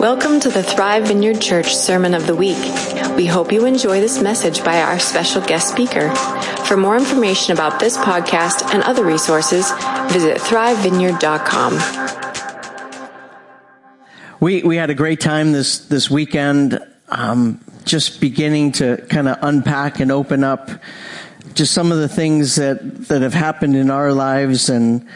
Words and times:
Welcome 0.00 0.40
to 0.40 0.48
the 0.48 0.62
Thrive 0.62 1.08
Vineyard 1.08 1.42
Church 1.42 1.76
Sermon 1.76 2.14
of 2.14 2.26
the 2.26 2.34
Week. 2.34 2.56
We 3.16 3.26
hope 3.26 3.52
you 3.52 3.66
enjoy 3.66 4.00
this 4.00 4.22
message 4.22 4.64
by 4.64 4.80
our 4.80 4.98
special 4.98 5.42
guest 5.42 5.68
speaker. 5.68 6.08
For 6.64 6.78
more 6.78 6.96
information 6.96 7.52
about 7.52 7.78
this 7.80 7.98
podcast 7.98 8.72
and 8.72 8.82
other 8.84 9.04
resources, 9.04 9.70
visit 10.10 10.38
thrivevineyard.com. 10.38 11.74
We 14.40 14.62
we 14.62 14.76
had 14.76 14.88
a 14.88 14.94
great 14.94 15.20
time 15.20 15.52
this 15.52 15.80
this 15.80 16.10
weekend, 16.10 16.80
um, 17.10 17.62
just 17.84 18.22
beginning 18.22 18.72
to 18.72 19.04
kind 19.10 19.28
of 19.28 19.36
unpack 19.42 20.00
and 20.00 20.10
open 20.10 20.44
up 20.44 20.70
just 21.52 21.74
some 21.74 21.92
of 21.92 21.98
the 21.98 22.08
things 22.08 22.56
that 22.56 23.08
that 23.08 23.20
have 23.20 23.34
happened 23.34 23.76
in 23.76 23.90
our 23.90 24.14
lives 24.14 24.70
and 24.70 25.06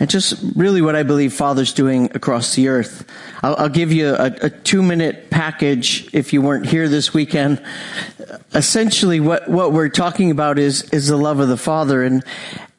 and 0.00 0.08
just 0.08 0.34
really 0.54 0.80
what 0.80 0.94
I 0.94 1.02
believe 1.02 1.32
Father's 1.32 1.72
doing 1.72 2.10
across 2.14 2.54
the 2.54 2.68
earth. 2.68 3.08
I'll, 3.42 3.56
I'll 3.56 3.68
give 3.68 3.92
you 3.92 4.14
a, 4.14 4.32
a, 4.42 4.50
two 4.50 4.82
minute 4.82 5.30
package 5.30 6.08
if 6.14 6.32
you 6.32 6.42
weren't 6.42 6.66
here 6.66 6.88
this 6.88 7.12
weekend. 7.12 7.62
Essentially, 8.54 9.20
what 9.20 9.48
what 9.48 9.72
we're 9.72 9.88
talking 9.88 10.30
about 10.30 10.58
is 10.58 10.82
is 10.90 11.08
the 11.08 11.16
love 11.16 11.40
of 11.40 11.48
the 11.48 11.56
Father 11.56 12.02
and 12.02 12.22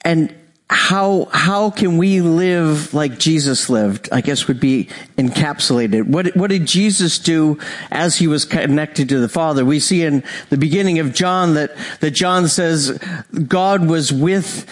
and 0.01 0.33
how 0.69 1.25
how 1.31 1.71
can 1.71 1.97
we 1.97 2.21
live 2.21 2.93
like 2.93 3.17
Jesus 3.17 3.69
lived? 3.69 4.07
I 4.11 4.21
guess 4.21 4.47
would 4.47 4.59
be 4.59 4.87
encapsulated. 5.17 6.07
What 6.07 6.35
what 6.35 6.51
did 6.51 6.67
Jesus 6.67 7.17
do 7.17 7.57
as 7.89 8.17
he 8.17 8.27
was 8.27 8.45
connected 8.45 9.09
to 9.09 9.19
the 9.19 9.29
Father? 9.29 9.65
We 9.65 9.79
see 9.79 10.03
in 10.03 10.23
the 10.49 10.57
beginning 10.57 10.99
of 10.99 11.13
John 11.13 11.55
that 11.55 11.75
that 12.01 12.11
John 12.11 12.47
says 12.47 12.99
God 13.47 13.87
was 13.87 14.13
with 14.13 14.67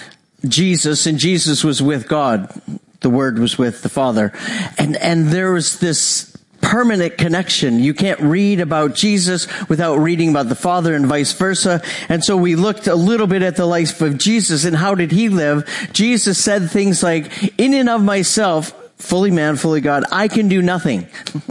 Jesus 0.50 1.06
and 1.06 1.18
Jesus 1.18 1.64
was 1.64 1.82
with 1.82 2.08
God. 2.08 2.50
The 3.02 3.10
Word 3.10 3.40
was 3.40 3.58
with 3.58 3.82
the 3.82 3.90
Father. 3.90 4.34
And, 4.78 4.96
and 4.98 5.28
there 5.28 5.52
was 5.52 5.80
this 5.80 6.36
permanent 6.62 7.18
connection. 7.18 7.80
You 7.80 7.94
can't 7.94 8.20
read 8.20 8.60
about 8.60 8.96
Jesus 8.96 9.48
without 9.70 9.98
reading 9.98 10.30
about 10.30 10.50
the 10.50 10.56
Father 10.56 10.96
and 10.96 11.06
vice 11.06 11.34
versa. 11.34 11.82
And 12.10 12.24
so 12.24 12.36
we 12.36 12.56
looked 12.56 12.88
a 12.88 12.96
little 12.96 13.28
bit 13.28 13.42
at 13.42 13.56
the 13.56 13.66
life 13.66 14.02
of 14.02 14.18
Jesus 14.18 14.66
and 14.66 14.76
how 14.76 14.96
did 14.96 15.12
he 15.12 15.30
live? 15.30 15.66
Jesus 15.94 16.44
said 16.44 16.70
things 16.70 17.04
like, 17.04 17.58
in 17.60 17.74
and 17.74 17.90
of 17.90 18.04
myself, 18.04 18.74
fully 18.98 19.32
man, 19.32 19.56
fully 19.56 19.82
God, 19.82 20.04
I 20.12 20.28
can 20.28 20.48
do 20.48 20.62
nothing. 20.62 21.08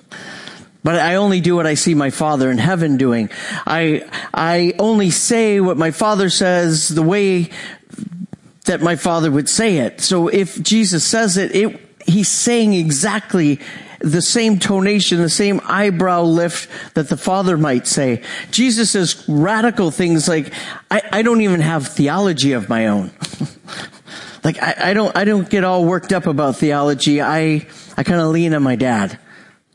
But 0.86 1.00
I 1.00 1.16
only 1.16 1.40
do 1.40 1.56
what 1.56 1.66
I 1.66 1.74
see 1.74 1.96
my 1.96 2.10
Father 2.10 2.48
in 2.48 2.58
heaven 2.58 2.96
doing. 2.96 3.28
I, 3.66 4.08
I 4.32 4.72
only 4.78 5.10
say 5.10 5.58
what 5.58 5.76
my 5.76 5.90
Father 5.90 6.30
says 6.30 6.88
the 6.88 7.02
way 7.02 7.50
that 8.66 8.82
my 8.82 8.96
father 8.96 9.30
would 9.30 9.48
say 9.48 9.78
it. 9.78 10.00
So 10.00 10.28
if 10.28 10.60
Jesus 10.62 11.04
says 11.04 11.36
it, 11.36 11.54
it 11.54 11.80
he's 12.06 12.28
saying 12.28 12.74
exactly 12.74 13.60
the 14.00 14.22
same 14.22 14.58
tonation, 14.58 15.18
the 15.18 15.28
same 15.28 15.60
eyebrow 15.64 16.22
lift 16.22 16.68
that 16.94 17.08
the 17.08 17.16
father 17.16 17.56
might 17.56 17.86
say. 17.86 18.22
Jesus 18.50 18.90
says 18.90 19.24
radical 19.28 19.90
things 19.90 20.28
like, 20.28 20.52
I, 20.90 21.02
I 21.10 21.22
don't 21.22 21.40
even 21.40 21.60
have 21.60 21.88
theology 21.88 22.52
of 22.52 22.68
my 22.68 22.88
own. 22.88 23.10
like 24.44 24.62
I, 24.62 24.90
I, 24.90 24.94
don't 24.94 25.16
I 25.16 25.24
don't 25.24 25.48
get 25.48 25.64
all 25.64 25.84
worked 25.84 26.12
up 26.12 26.26
about 26.26 26.56
theology. 26.56 27.20
I 27.20 27.66
I 27.96 28.02
kind 28.02 28.20
of 28.20 28.28
lean 28.28 28.54
on 28.54 28.62
my 28.62 28.76
dad. 28.76 29.18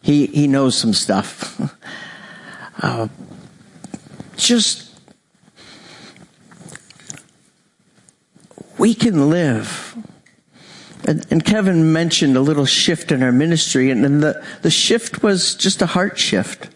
He 0.01 0.27
he 0.27 0.47
knows 0.47 0.77
some 0.77 0.93
stuff. 0.93 1.59
uh, 2.81 3.07
just 4.37 4.90
we 8.81 8.95
can 8.95 9.29
live. 9.29 9.95
And, 11.05 11.23
and, 11.29 11.45
Kevin 11.45 11.93
mentioned 11.93 12.35
a 12.35 12.41
little 12.41 12.65
shift 12.65 13.11
in 13.11 13.21
our 13.21 13.31
ministry, 13.31 13.91
and, 13.91 14.03
and 14.03 14.23
the, 14.23 14.43
the 14.63 14.71
shift 14.71 15.21
was 15.21 15.53
just 15.53 15.83
a 15.83 15.85
heart 15.85 16.17
shift. 16.17 16.67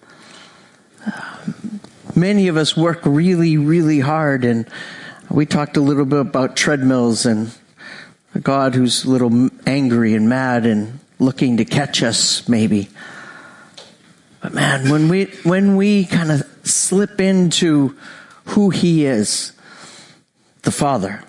many 2.16 2.48
of 2.48 2.58
us 2.58 2.78
work 2.78 3.00
really, 3.06 3.58
really 3.58 4.02
hard, 4.02 4.45
and 4.45 4.67
we 5.31 5.48
talked 5.48 5.77
a 5.77 5.82
little 5.82 6.05
bit 6.05 6.20
about 6.20 6.55
treadmills 6.55 7.26
and 7.26 7.52
a 8.36 8.39
God 8.39 8.76
who's 8.76 9.04
a 9.05 9.10
little 9.10 9.49
angry 9.65 10.14
and 10.14 10.30
mad 10.30 10.67
and 10.67 10.99
looking 11.17 11.58
to 11.58 11.65
catch 11.65 12.04
us, 12.04 12.48
maybe. 12.48 12.88
But 14.42 14.54
man, 14.54 14.92
when 14.92 15.10
we, 15.10 15.26
when 15.42 15.76
we 15.76 16.05
kind 16.05 16.32
of 16.32 16.44
slip 16.64 17.20
into 17.20 17.98
who 18.49 18.70
He 18.70 19.05
is, 19.05 19.54
the 20.61 20.71
Father, 20.71 21.23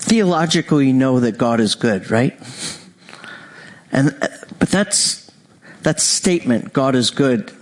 theologically 0.00 0.92
know 0.92 1.20
that 1.20 1.38
God 1.38 1.60
is 1.60 1.74
good, 1.74 2.10
right? 2.10 2.38
And, 3.92 4.16
uh, 4.20 4.28
but 4.58 4.68
that's, 4.68 5.30
that 5.82 6.00
statement, 6.00 6.72
God 6.72 6.94
is 6.94 7.10
good, 7.10 7.52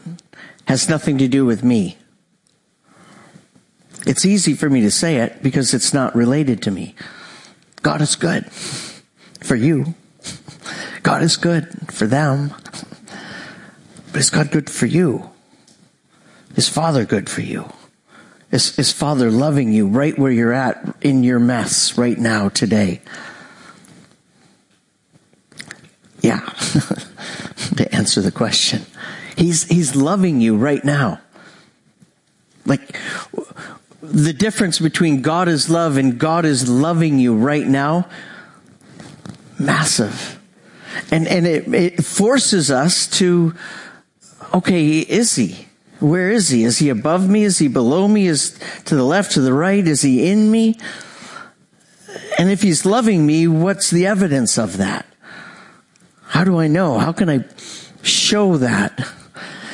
has 0.66 0.88
nothing 0.88 1.18
to 1.18 1.28
do 1.28 1.44
with 1.44 1.64
me. 1.64 1.98
It's 4.06 4.24
easy 4.24 4.54
for 4.54 4.70
me 4.70 4.80
to 4.82 4.90
say 4.90 5.16
it 5.16 5.42
because 5.42 5.74
it's 5.74 5.92
not 5.92 6.14
related 6.14 6.62
to 6.62 6.70
me. 6.70 6.94
God 7.82 8.00
is 8.00 8.16
good 8.16 8.50
for 8.52 9.54
you. 9.54 9.94
God 11.02 11.22
is 11.22 11.36
good 11.36 11.92
for 11.92 12.06
them. 12.06 12.54
But 14.12 14.20
is 14.20 14.30
God 14.30 14.50
good 14.50 14.70
for 14.70 14.86
you? 14.86 15.30
Is 16.56 16.68
Father 16.68 17.04
good 17.04 17.28
for 17.28 17.42
you? 17.42 17.70
Is, 18.50 18.78
is 18.78 18.92
Father 18.92 19.30
loving 19.30 19.72
you 19.72 19.86
right 19.86 20.18
where 20.18 20.32
you're 20.32 20.52
at 20.52 20.96
in 21.02 21.22
your 21.22 21.38
mess 21.38 21.98
right 21.98 22.16
now 22.16 22.48
today? 22.48 23.02
Yeah. 26.22 26.40
to 27.76 27.88
answer 27.94 28.20
the 28.20 28.32
question. 28.32 28.86
He's, 29.36 29.64
he's 29.64 29.94
loving 29.94 30.40
you 30.40 30.56
right 30.56 30.84
now. 30.84 31.20
Like, 32.64 32.96
the 34.02 34.32
difference 34.32 34.78
between 34.78 35.22
God 35.22 35.48
is 35.48 35.68
love 35.68 35.96
and 35.96 36.18
God 36.18 36.44
is 36.44 36.68
loving 36.68 37.18
you 37.18 37.34
right 37.34 37.66
now, 37.66 38.08
massive. 39.58 40.40
And, 41.10 41.28
and 41.28 41.46
it, 41.46 41.72
it 41.72 42.04
forces 42.04 42.70
us 42.70 43.06
to, 43.18 43.54
okay, 44.54 44.98
is 45.00 45.36
he? 45.36 45.67
Where 46.00 46.30
is 46.30 46.50
he? 46.50 46.64
Is 46.64 46.78
he 46.78 46.88
above 46.88 47.28
me? 47.28 47.44
Is 47.44 47.58
he 47.58 47.68
below 47.68 48.06
me? 48.06 48.26
Is 48.26 48.58
to 48.84 48.94
the 48.94 49.04
left, 49.04 49.32
to 49.32 49.40
the 49.40 49.52
right? 49.52 49.86
Is 49.86 50.02
he 50.02 50.30
in 50.30 50.50
me? 50.50 50.78
And 52.38 52.50
if 52.50 52.62
he's 52.62 52.86
loving 52.86 53.26
me, 53.26 53.48
what's 53.48 53.90
the 53.90 54.06
evidence 54.06 54.58
of 54.58 54.76
that? 54.76 55.06
How 56.22 56.44
do 56.44 56.58
I 56.58 56.68
know? 56.68 56.98
How 56.98 57.12
can 57.12 57.28
I 57.28 57.44
show 58.02 58.58
that? 58.58 59.08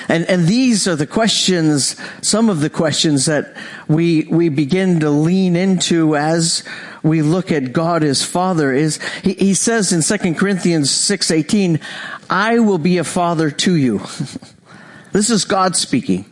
And, 0.08 0.24
and 0.26 0.46
these 0.46 0.86
are 0.86 0.96
the 0.96 1.06
questions, 1.06 1.96
some 2.22 2.48
of 2.48 2.60
the 2.60 2.70
questions 2.70 3.26
that 3.26 3.54
we, 3.88 4.24
we 4.24 4.48
begin 4.48 5.00
to 5.00 5.10
lean 5.10 5.56
into 5.56 6.16
as 6.16 6.62
we 7.02 7.22
look 7.22 7.50
at 7.52 7.72
God 7.72 8.02
as 8.02 8.24
Father 8.24 8.72
is, 8.72 8.98
he, 9.22 9.34
he 9.34 9.54
says 9.54 9.92
in 9.92 10.02
2 10.02 10.34
Corinthians 10.34 10.90
6.18, 10.90 11.82
I 12.30 12.58
will 12.58 12.78
be 12.78 12.98
a 12.98 13.04
father 13.04 13.50
to 13.50 13.74
you. 13.74 14.00
This 15.14 15.30
is 15.30 15.44
God 15.44 15.76
speaking. 15.76 16.24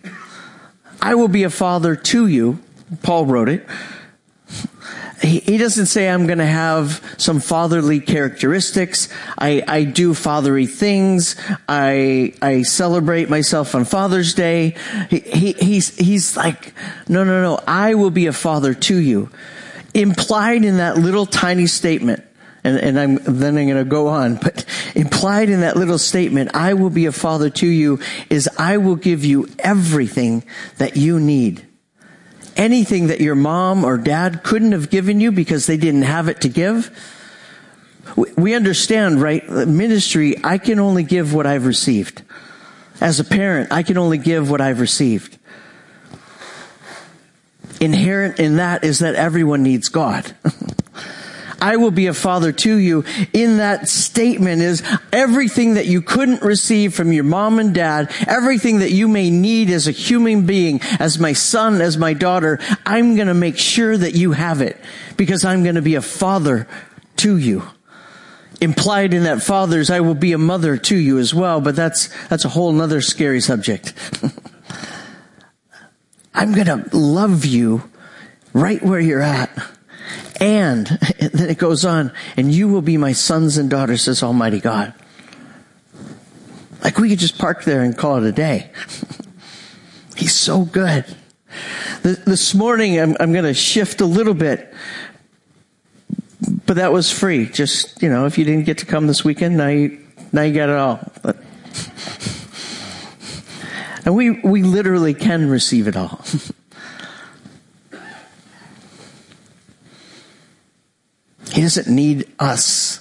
I 1.00 1.14
will 1.14 1.28
be 1.28 1.44
a 1.44 1.50
father 1.50 1.94
to 1.94 2.26
you. 2.26 2.58
Paul 3.04 3.26
wrote 3.26 3.48
it. 3.48 3.64
He, 5.22 5.56
doesn't 5.56 5.86
say 5.86 6.10
I'm 6.10 6.26
going 6.26 6.40
to 6.40 6.44
have 6.44 7.00
some 7.16 7.38
fatherly 7.38 8.00
characteristics. 8.00 9.08
I, 9.38 9.62
I 9.68 9.84
do 9.84 10.14
fatherly 10.14 10.66
things. 10.66 11.36
I, 11.68 12.34
I 12.42 12.62
celebrate 12.62 13.30
myself 13.30 13.76
on 13.76 13.84
Father's 13.84 14.34
Day. 14.34 14.74
He, 15.10 15.20
he, 15.20 15.52
he's, 15.52 15.96
he's 15.96 16.36
like, 16.36 16.74
no, 17.08 17.22
no, 17.22 17.40
no. 17.40 17.60
I 17.68 17.94
will 17.94 18.10
be 18.10 18.26
a 18.26 18.32
father 18.32 18.74
to 18.74 18.96
you. 18.96 19.30
Implied 19.94 20.64
in 20.64 20.78
that 20.78 20.98
little 20.98 21.26
tiny 21.26 21.68
statement 21.68 22.24
and, 22.64 22.78
and 22.78 22.98
I'm, 22.98 23.16
then 23.24 23.56
I'm 23.56 23.66
going 23.66 23.76
to 23.76 23.84
go 23.84 24.08
on. 24.08 24.36
But 24.36 24.64
implied 24.94 25.48
in 25.48 25.60
that 25.60 25.76
little 25.76 25.98
statement, 25.98 26.54
I 26.54 26.74
will 26.74 26.90
be 26.90 27.06
a 27.06 27.12
father 27.12 27.50
to 27.50 27.66
you, 27.66 27.98
is 28.30 28.48
I 28.58 28.76
will 28.76 28.96
give 28.96 29.24
you 29.24 29.48
everything 29.58 30.44
that 30.78 30.96
you 30.96 31.18
need. 31.18 31.66
Anything 32.56 33.08
that 33.08 33.20
your 33.20 33.34
mom 33.34 33.84
or 33.84 33.96
dad 33.96 34.42
couldn't 34.42 34.72
have 34.72 34.90
given 34.90 35.20
you 35.20 35.32
because 35.32 35.66
they 35.66 35.76
didn't 35.76 36.02
have 36.02 36.28
it 36.28 36.42
to 36.42 36.48
give. 36.48 36.90
We 38.36 38.54
understand, 38.54 39.22
right? 39.22 39.48
Ministry, 39.48 40.36
I 40.44 40.58
can 40.58 40.78
only 40.78 41.02
give 41.02 41.32
what 41.32 41.46
I've 41.46 41.66
received. 41.66 42.22
As 43.00 43.18
a 43.18 43.24
parent, 43.24 43.72
I 43.72 43.82
can 43.82 43.96
only 43.96 44.18
give 44.18 44.50
what 44.50 44.60
I've 44.60 44.80
received. 44.80 45.38
Inherent 47.80 48.38
in 48.38 48.56
that 48.56 48.84
is 48.84 49.00
that 49.00 49.16
everyone 49.16 49.62
needs 49.62 49.88
God. 49.88 50.36
I 51.62 51.76
will 51.76 51.92
be 51.92 52.08
a 52.08 52.14
father 52.14 52.50
to 52.50 52.76
you. 52.76 53.04
In 53.32 53.58
that 53.58 53.88
statement 53.88 54.62
is 54.62 54.82
everything 55.12 55.74
that 55.74 55.86
you 55.86 56.02
couldn't 56.02 56.42
receive 56.42 56.92
from 56.92 57.12
your 57.12 57.22
mom 57.22 57.60
and 57.60 57.72
dad, 57.72 58.12
everything 58.26 58.80
that 58.80 58.90
you 58.90 59.06
may 59.06 59.30
need 59.30 59.70
as 59.70 59.86
a 59.86 59.92
human 59.92 60.44
being, 60.44 60.80
as 60.98 61.20
my 61.20 61.32
son, 61.32 61.80
as 61.80 61.96
my 61.96 62.14
daughter, 62.14 62.58
I'm 62.84 63.14
going 63.14 63.28
to 63.28 63.34
make 63.34 63.58
sure 63.58 63.96
that 63.96 64.16
you 64.16 64.32
have 64.32 64.60
it 64.60 64.76
because 65.16 65.44
I'm 65.44 65.62
going 65.62 65.76
to 65.76 65.82
be 65.82 65.94
a 65.94 66.02
father 66.02 66.66
to 67.18 67.36
you. 67.36 67.62
implied 68.60 69.14
in 69.14 69.24
that 69.24 69.42
fathers, 69.42 69.88
I 69.88 70.00
will 70.00 70.14
be 70.14 70.32
a 70.32 70.38
mother 70.38 70.76
to 70.76 70.96
you 70.96 71.18
as 71.18 71.32
well, 71.32 71.60
but 71.60 71.76
that's, 71.76 72.08
that's 72.26 72.44
a 72.44 72.48
whole 72.48 72.72
nother 72.72 73.00
scary 73.00 73.40
subject. 73.40 73.94
I'm 76.34 76.54
gonna 76.54 76.88
love 76.92 77.44
you 77.44 77.88
right 78.52 78.82
where 78.82 79.00
you're 79.00 79.20
at. 79.20 79.50
And, 80.42 80.86
then 81.20 81.48
it 81.48 81.58
goes 81.58 81.84
on, 81.84 82.12
and 82.36 82.52
you 82.52 82.68
will 82.68 82.82
be 82.82 82.96
my 82.96 83.12
sons 83.12 83.56
and 83.56 83.70
daughters, 83.70 84.02
says 84.02 84.22
Almighty 84.22 84.60
God. 84.60 84.92
Like 86.82 86.98
we 86.98 87.08
could 87.08 87.20
just 87.20 87.38
park 87.38 87.62
there 87.62 87.82
and 87.82 87.96
call 87.96 88.16
it 88.16 88.24
a 88.24 88.32
day. 88.32 88.72
He's 90.16 90.34
so 90.34 90.64
good. 90.64 91.04
This 92.02 92.54
morning, 92.54 92.98
I'm, 92.98 93.16
I'm 93.20 93.32
going 93.32 93.44
to 93.44 93.54
shift 93.54 94.00
a 94.00 94.04
little 94.04 94.34
bit, 94.34 94.74
but 96.66 96.74
that 96.74 96.92
was 96.92 97.10
free. 97.10 97.46
Just, 97.46 98.02
you 98.02 98.08
know, 98.08 98.26
if 98.26 98.36
you 98.36 98.44
didn't 98.44 98.64
get 98.64 98.78
to 98.78 98.86
come 98.86 99.06
this 99.06 99.24
weekend, 99.24 99.56
now 99.56 99.68
you, 99.68 100.04
now 100.32 100.42
you 100.42 100.54
got 100.54 100.68
it 100.68 100.76
all. 100.76 101.00
And 104.04 104.16
we, 104.16 104.30
we 104.30 104.64
literally 104.64 105.14
can 105.14 105.48
receive 105.48 105.86
it 105.86 105.96
all. 105.96 106.24
He 111.52 111.60
doesn't 111.60 111.88
need 111.88 112.26
us 112.38 113.00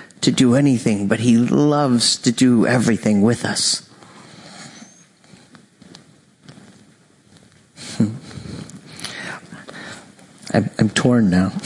to 0.20 0.32
do 0.32 0.54
anything, 0.54 1.06
but 1.06 1.20
he 1.20 1.36
loves 1.36 2.16
to 2.18 2.32
do 2.32 2.66
everything 2.66 3.22
with 3.22 3.44
us. 3.44 3.88
Hmm. 7.96 8.16
I'm, 10.52 10.70
I'm 10.78 10.90
torn 10.90 11.30
now. 11.30 11.52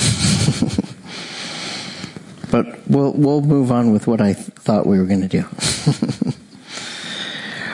but 2.50 2.86
we'll 2.88 3.12
we'll 3.12 3.40
move 3.40 3.72
on 3.72 3.92
with 3.92 4.06
what 4.06 4.20
I 4.20 4.34
th- 4.34 4.46
thought 4.48 4.86
we 4.86 4.98
were 4.98 5.06
going 5.06 5.22
to 5.22 5.28
do. 5.28 5.44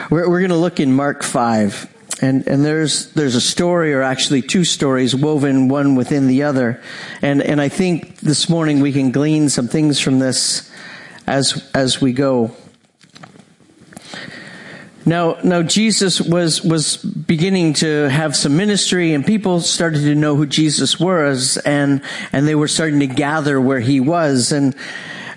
we're 0.09 0.29
we're 0.29 0.39
going 0.39 0.49
to 0.49 0.57
look 0.57 0.79
in 0.79 0.93
Mark 0.93 1.23
five, 1.23 1.92
and 2.23 2.47
and 2.47 2.63
there's 2.63 3.11
there's 3.11 3.35
a 3.35 3.41
story, 3.41 3.93
or 3.93 4.01
actually 4.01 4.41
two 4.41 4.63
stories, 4.63 5.13
woven 5.13 5.67
one 5.67 5.95
within 5.95 6.27
the 6.27 6.43
other, 6.43 6.81
and 7.21 7.41
and 7.41 7.59
I 7.59 7.67
think 7.67 8.19
this 8.19 8.47
morning 8.47 8.79
we 8.79 8.93
can 8.93 9.11
glean 9.11 9.49
some 9.49 9.67
things 9.67 9.99
from 9.99 10.19
this 10.19 10.71
as 11.27 11.69
as 11.73 11.99
we 11.99 12.13
go. 12.13 12.55
Now, 15.05 15.37
now 15.43 15.63
Jesus 15.63 16.21
was, 16.21 16.61
was 16.63 16.95
beginning 16.95 17.73
to 17.73 18.07
have 18.07 18.37
some 18.37 18.55
ministry 18.55 19.13
and 19.13 19.25
people 19.25 19.59
started 19.59 19.99
to 20.03 20.15
know 20.15 20.37
who 20.37 20.45
Jesus 20.45 20.97
was 20.97 21.57
and, 21.57 22.01
and 22.31 22.47
they 22.47 22.55
were 22.55 22.69
starting 22.69 23.01
to 23.01 23.07
gather 23.07 23.59
where 23.59 23.81
he 23.81 23.99
was. 23.99 24.53
And, 24.53 24.73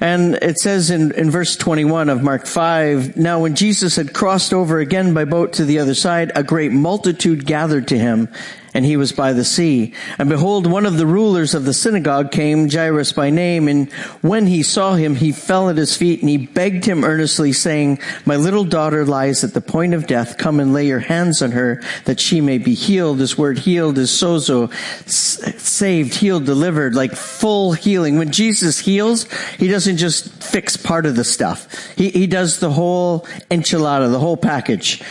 and 0.01 0.35
it 0.37 0.59
says 0.59 0.91
in, 0.91 1.13
in 1.13 1.31
verse 1.31 1.57
21 1.57 2.09
of 2.09 2.23
Mark 2.23 2.47
5, 2.47 3.17
Now 3.17 3.41
when 3.41 3.55
Jesus 3.55 3.97
had 3.97 4.13
crossed 4.13 4.53
over 4.53 4.79
again 4.79 5.15
by 5.15 5.25
boat 5.25 5.55
to 5.55 5.65
the 5.65 5.79
other 5.79 5.95
side, 5.95 6.33
a 6.35 6.43
great 6.43 6.73
multitude 6.73 7.47
gathered 7.47 7.89
to 7.89 7.99
him 7.99 8.29
and 8.77 8.85
he 8.85 8.99
was 8.99 9.11
by 9.11 9.33
the 9.33 9.43
sea. 9.43 9.95
And 10.19 10.29
behold, 10.29 10.67
one 10.67 10.85
of 10.85 10.99
the 10.99 11.07
rulers 11.07 11.55
of 11.55 11.65
the 11.65 11.73
synagogue 11.73 12.31
came, 12.31 12.69
Jairus 12.69 13.11
by 13.11 13.31
name, 13.31 13.69
and 13.69 13.91
when 14.21 14.47
he 14.47 14.63
saw 14.63 14.93
him, 14.97 15.15
he 15.15 15.33
fell 15.33 15.71
at 15.71 15.79
his 15.79 15.97
feet 15.97 16.21
and 16.21 16.29
he 16.29 16.37
begged 16.37 16.85
him 16.85 17.03
earnestly, 17.03 17.55
saying, 17.55 18.01
My 18.27 18.37
little 18.37 18.65
daughter 18.65 19.07
lies 19.07 19.43
at 19.45 19.55
the 19.55 19.63
point 19.63 19.95
of 19.95 20.07
death. 20.07 20.37
Come 20.37 20.61
and 20.61 20.75
lay 20.75 20.87
your 20.87 20.99
hands 20.99 21.41
on 21.41 21.53
her 21.53 21.83
that 22.05 22.21
she 22.21 22.43
may 22.43 22.59
be 22.59 22.75
healed. 22.75 23.17
This 23.17 23.39
word 23.39 23.59
healed 23.59 23.97
is 23.97 24.11
sozo, 24.11 24.71
saved, 25.09 26.15
healed, 26.15 26.45
delivered, 26.45 26.95
like 26.95 27.13
full 27.13 27.73
healing. 27.73 28.19
When 28.19 28.31
Jesus 28.31 28.79
heals, 28.79 29.25
he 29.55 29.69
doesn't 29.69 29.97
just 29.97 30.29
fix 30.45 30.77
part 30.77 31.07
of 31.07 31.17
the 31.17 31.25
stuff. 31.25 31.95
He, 31.97 32.11
he 32.11 32.27
does 32.27 32.61
the 32.61 32.71
whole 32.71 33.21
enchilada, 33.51 34.13
the 34.13 34.19
whole 34.19 34.37
package. 34.37 35.03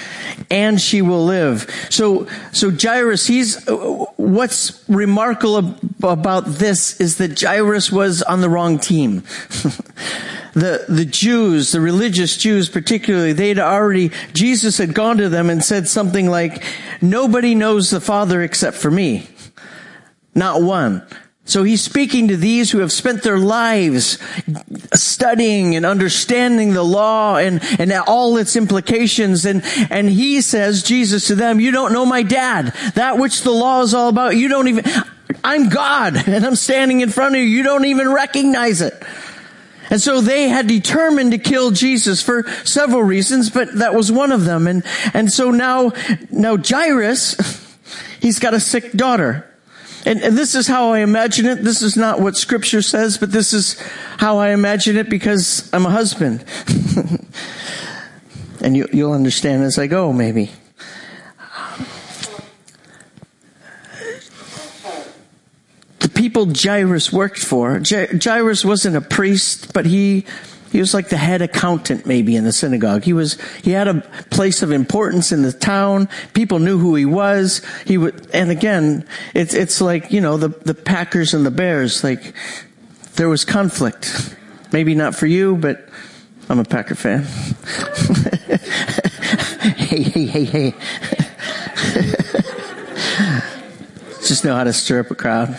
And 0.49 0.79
she 0.79 1.01
will 1.01 1.25
live. 1.25 1.69
So, 1.89 2.27
so 2.51 2.71
Jairus, 2.71 3.27
he's 3.27 3.65
what's 4.17 4.83
remarkable 4.87 5.75
about 6.03 6.45
this 6.45 6.99
is 6.99 7.17
that 7.17 7.39
Jairus 7.39 7.91
was 7.91 8.21
on 8.21 8.41
the 8.41 8.49
wrong 8.49 8.79
team. 8.79 9.15
the, 10.53 10.85
the 10.87 11.05
Jews, 11.05 11.71
the 11.71 11.81
religious 11.81 12.37
Jews 12.37 12.69
particularly, 12.69 13.33
they'd 13.33 13.59
already, 13.59 14.11
Jesus 14.33 14.77
had 14.77 14.93
gone 14.93 15.17
to 15.17 15.29
them 15.29 15.49
and 15.49 15.63
said 15.63 15.87
something 15.87 16.29
like, 16.29 16.63
nobody 17.01 17.55
knows 17.55 17.89
the 17.89 18.01
Father 18.01 18.41
except 18.41 18.77
for 18.77 18.91
me. 18.91 19.27
Not 20.33 20.61
one. 20.61 21.05
So 21.47 21.61
he's 21.61 21.81
speaking 21.81 22.29
to 22.29 22.37
these 22.37 22.71
who 22.71 22.79
have 22.79 22.91
spent 22.91 23.21
their 23.21 23.37
lives 23.37 24.17
studying 24.95 25.75
and 25.75 25.85
understanding 25.85 26.73
the 26.73 26.83
law 26.83 27.37
and, 27.37 27.61
and 27.79 27.93
all 27.93 28.37
its 28.37 28.55
implications. 28.55 29.45
And, 29.45 29.63
and 29.91 30.09
he 30.09 30.41
says, 30.41 30.81
Jesus 30.81 31.27
to 31.27 31.35
them, 31.35 31.59
you 31.59 31.69
don't 31.69 31.93
know 31.93 32.05
my 32.05 32.23
dad. 32.23 32.73
That 32.95 33.19
which 33.19 33.43
the 33.43 33.51
law 33.51 33.83
is 33.83 33.93
all 33.93 34.09
about. 34.09 34.35
You 34.35 34.47
don't 34.47 34.67
even, 34.67 34.85
I'm 35.43 35.69
God 35.69 36.15
and 36.27 36.43
I'm 36.43 36.55
standing 36.55 37.01
in 37.01 37.11
front 37.11 37.35
of 37.35 37.41
you. 37.41 37.47
You 37.47 37.61
don't 37.61 37.85
even 37.85 38.11
recognize 38.11 38.81
it. 38.81 38.95
And 39.91 40.01
so 40.01 40.21
they 40.21 40.49
had 40.49 40.65
determined 40.65 41.31
to 41.31 41.37
kill 41.37 41.69
Jesus 41.69 42.23
for 42.23 42.49
several 42.63 43.03
reasons, 43.03 43.51
but 43.51 43.71
that 43.75 43.93
was 43.93 44.11
one 44.11 44.31
of 44.31 44.45
them. 44.45 44.65
And, 44.65 44.83
and 45.13 45.31
so 45.31 45.51
now, 45.51 45.91
now 46.31 46.57
Jairus, 46.57 47.37
he's 48.19 48.39
got 48.39 48.55
a 48.55 48.59
sick 48.59 48.93
daughter. 48.93 49.47
And, 50.05 50.21
and, 50.21 50.37
this 50.37 50.53
is 50.53 50.67
how 50.67 50.93
I 50.93 50.99
imagine 50.99 51.47
it. 51.47 51.63
This 51.63 51.81
is 51.81 51.97
not 51.97 52.21
what 52.21 52.37
scripture 52.37 52.83
says, 52.83 53.17
but 53.17 53.31
this 53.31 53.53
is 53.53 53.81
how 54.17 54.37
I 54.37 54.49
imagine 54.49 54.97
it 54.97 55.09
because 55.09 55.67
I'm 55.73 55.85
a 55.85 55.89
husband. 55.89 56.45
and 58.61 58.77
you, 58.77 58.87
you'll 58.93 59.13
understand 59.13 59.63
as 59.63 59.79
I 59.79 59.87
go, 59.87 60.13
maybe. 60.13 60.51
The 65.99 66.09
people 66.09 66.53
Jairus 66.55 67.11
worked 67.11 67.43
for, 67.43 67.81
Jairus 67.83 68.63
wasn't 68.63 68.95
a 68.95 69.01
priest, 69.01 69.73
but 69.73 69.87
he 69.87 70.25
he 70.75 70.81
was 70.81 70.93
like 70.93 71.07
the 71.07 71.15
head 71.15 71.41
accountant 71.41 72.05
maybe 72.05 72.35
in 72.35 72.43
the 72.43 72.51
synagogue. 72.51 73.05
He 73.05 73.13
was, 73.13 73.39
he 73.63 73.71
had 73.71 73.87
a 73.87 74.01
place 74.29 74.61
of 74.61 74.73
importance 74.73 75.31
in 75.31 75.41
the 75.41 75.53
town. 75.53 76.09
People 76.33 76.59
knew 76.59 76.77
who 76.77 76.95
he 76.95 77.05
was. 77.05 77.61
He 77.85 77.97
would, 77.97 78.27
and 78.33 78.51
again, 78.51 79.07
it's, 79.33 79.53
it's 79.53 79.79
like, 79.79 80.11
you 80.11 80.19
know, 80.19 80.35
the, 80.35 80.49
the 80.49 80.73
Packers 80.73 81.33
and 81.33 81.45
the 81.45 81.51
Bears, 81.51 82.03
like, 82.03 82.35
there 83.13 83.29
was 83.29 83.45
conflict. 83.45 84.35
Maybe 84.73 84.95
not 84.95 85.15
for 85.15 85.27
you, 85.27 85.55
but 85.55 85.87
I'm 86.49 86.59
a 86.59 86.65
Packer 86.65 86.95
fan. 86.95 87.23
hey, 89.77 90.03
hey, 90.03 90.25
hey, 90.25 90.43
hey. 90.43 90.73
just 94.27 94.43
know 94.43 94.55
how 94.55 94.65
to 94.65 94.73
stir 94.73 94.99
up 94.99 95.09
a 95.09 95.15
crowd. 95.15 95.57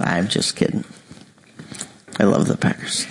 I'm 0.00 0.26
just 0.26 0.56
kidding. 0.56 0.82
I 2.18 2.24
love 2.24 2.46
the 2.46 2.56
Packers. 2.56 3.06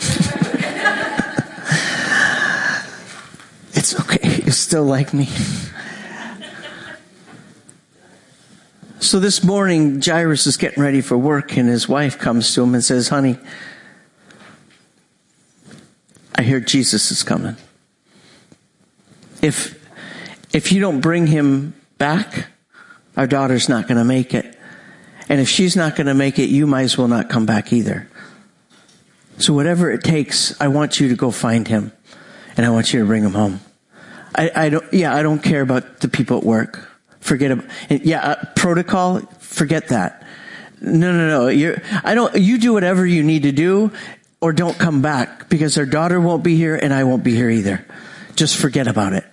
it's 3.74 4.00
okay. 4.00 4.42
You 4.44 4.52
still 4.52 4.84
like 4.84 5.14
me. 5.14 5.28
So 9.00 9.20
this 9.20 9.44
morning, 9.44 10.00
Jairus 10.00 10.46
is 10.46 10.58
getting 10.58 10.82
ready 10.82 11.02
for 11.02 11.18
work, 11.18 11.58
and 11.58 11.68
his 11.68 11.90
wife 11.90 12.20
comes 12.20 12.54
to 12.54 12.64
him 12.64 12.76
and 12.76 12.84
says, 12.84 13.10
Honey, 13.10 13.38
I 16.36 16.44
hear 16.44 16.60
Jesus 16.60 17.12
is 17.12 17.24
coming. 17.24 17.58
If, 19.42 19.78
if 20.54 20.72
you 20.72 20.80
don't 20.80 21.02
bring 21.02 21.28
him 21.28 21.74
back, 21.98 22.48
our 23.18 23.28
daughter's 23.28 23.68
not 23.68 23.88
going 23.88 23.98
to 23.98 24.06
make 24.06 24.34
it. 24.34 24.58
And 25.28 25.42
if 25.42 25.50
she's 25.50 25.76
not 25.76 25.96
going 25.96 26.08
to 26.08 26.14
make 26.14 26.40
it, 26.40 26.50
you 26.50 26.68
might 26.68 26.84
as 26.84 26.98
well 26.98 27.08
not 27.08 27.30
come 27.30 27.46
back 27.46 27.74
either. 27.74 28.08
So 29.42 29.54
whatever 29.54 29.92
it 29.92 30.04
takes, 30.04 30.60
I 30.62 30.68
want 30.68 31.00
you 31.00 31.10
to 31.10 31.16
go 31.16 31.32
find 31.32 31.68
him 31.68 31.92
and 32.56 32.66
I 32.66 32.70
want 32.70 32.94
you 32.94 33.00
to 33.00 33.06
bring 33.06 33.24
him 33.24 33.34
home. 33.34 33.60
I, 34.36 34.52
I 34.56 34.70
don't, 34.70 34.94
yeah, 34.94 35.16
I 35.16 35.24
don't 35.24 35.42
care 35.42 35.62
about 35.62 36.00
the 36.00 36.08
people 36.08 36.38
at 36.38 36.44
work. 36.44 36.88
Forget 37.20 37.52
about, 37.52 37.66
yeah, 37.90 38.22
uh, 38.22 38.46
protocol, 38.56 39.20
forget 39.40 39.90
that. 39.90 40.26
No, 40.80 41.12
no, 41.12 41.28
no. 41.28 41.48
You're, 41.48 41.82
I 42.04 42.16
don't, 42.16 42.36
you 42.36 42.58
do 42.58 42.74
whatever 42.74 43.06
you 43.06 43.24
need 43.24 43.44
to 43.44 43.52
do 43.52 43.92
or 44.42 44.54
don't 44.54 44.78
come 44.78 45.02
back 45.02 45.50
because 45.50 45.76
their 45.76 45.86
daughter 45.86 46.20
won't 46.20 46.44
be 46.44 46.56
here 46.56 46.76
and 46.76 46.94
I 46.94 47.04
won't 47.04 47.24
be 47.24 47.36
here 47.36 47.50
either. 47.50 47.86
Just 48.36 48.58
forget 48.58 48.88
about 48.88 49.14
it. 49.14 49.26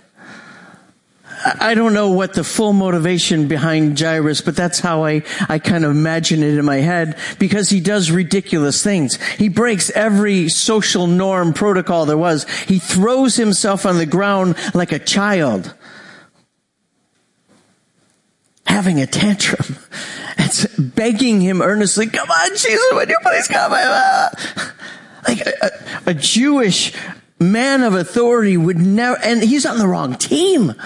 I 1.61 1.75
don't 1.75 1.95
know 1.95 2.11
what 2.11 2.35
the 2.35 2.45
full 2.45 2.73
motivation 2.73 3.49
behind 3.49 3.99
Jairus, 3.99 4.41
but 4.41 4.57
that's 4.57 4.81
how 4.81 5.05
I, 5.05 5.23
I 5.49 5.59
kind 5.59 5.85
of 5.85 5.91
imagine 5.91 6.43
it 6.43 6.59
in 6.59 6.65
my 6.65 6.77
head 6.77 7.19
because 7.39 7.71
he 7.71 7.81
does 7.81 8.11
ridiculous 8.11 8.83
things. 8.83 9.17
He 9.33 9.49
breaks 9.49 9.91
every 9.91 10.49
social 10.49 11.07
norm 11.07 11.53
protocol 11.53 12.07
there 12.07 12.19
was. 12.19 12.49
He 12.63 12.79
throws 12.79 13.37
himself 13.37 13.87
on 13.87 13.99
the 13.99 14.07
ground 14.07 14.57
like 14.75 14.93
a 14.93 14.99
child. 14.99 15.75
Having 18.67 19.01
a 19.01 19.07
tantrum. 19.07 19.77
It's 20.41 20.67
begging 20.79 21.41
him 21.41 21.61
earnestly, 21.61 22.07
come 22.07 22.31
on, 22.31 22.51
Jesus, 22.51 22.81
would 22.93 23.09
you 23.09 23.19
please 23.23 23.49
come? 23.49 23.73
a, 23.73 24.31
a 26.07 26.15
Jewish 26.15 26.95
man 27.41 27.83
of 27.83 27.95
authority 27.95 28.57
would 28.57 28.79
never, 28.79 29.19
and 29.23 29.43
he's 29.43 29.67
on 29.67 29.79
the 29.79 29.89
wrong 29.89 30.15
team. 30.15 30.75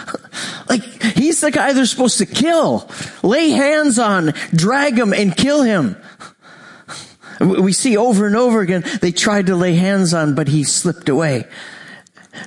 Like, 0.69 0.83
he's 1.03 1.43
the 1.43 1.51
guy 1.51 1.75
they're 1.75 1.85
supposed 1.85 2.17
to 2.19 2.25
kill, 2.25 2.89
lay 3.23 3.51
hands 3.51 3.99
on, 3.99 4.33
drag 4.55 4.99
him 4.99 5.13
and 5.13 5.37
kill 5.37 5.63
him. 5.63 5.97
We 7.41 7.73
see 7.73 7.97
over 7.97 8.27
and 8.27 8.37
over 8.37 8.61
again, 8.61 8.85
they 9.03 9.13
tried 9.13 9.47
to 9.47 9.57
lay 9.57 9.75
hands 9.75 10.15
on, 10.15 10.35
but 10.35 10.49
he 10.49 10.65
slipped 10.65 11.09
away. 11.09 11.45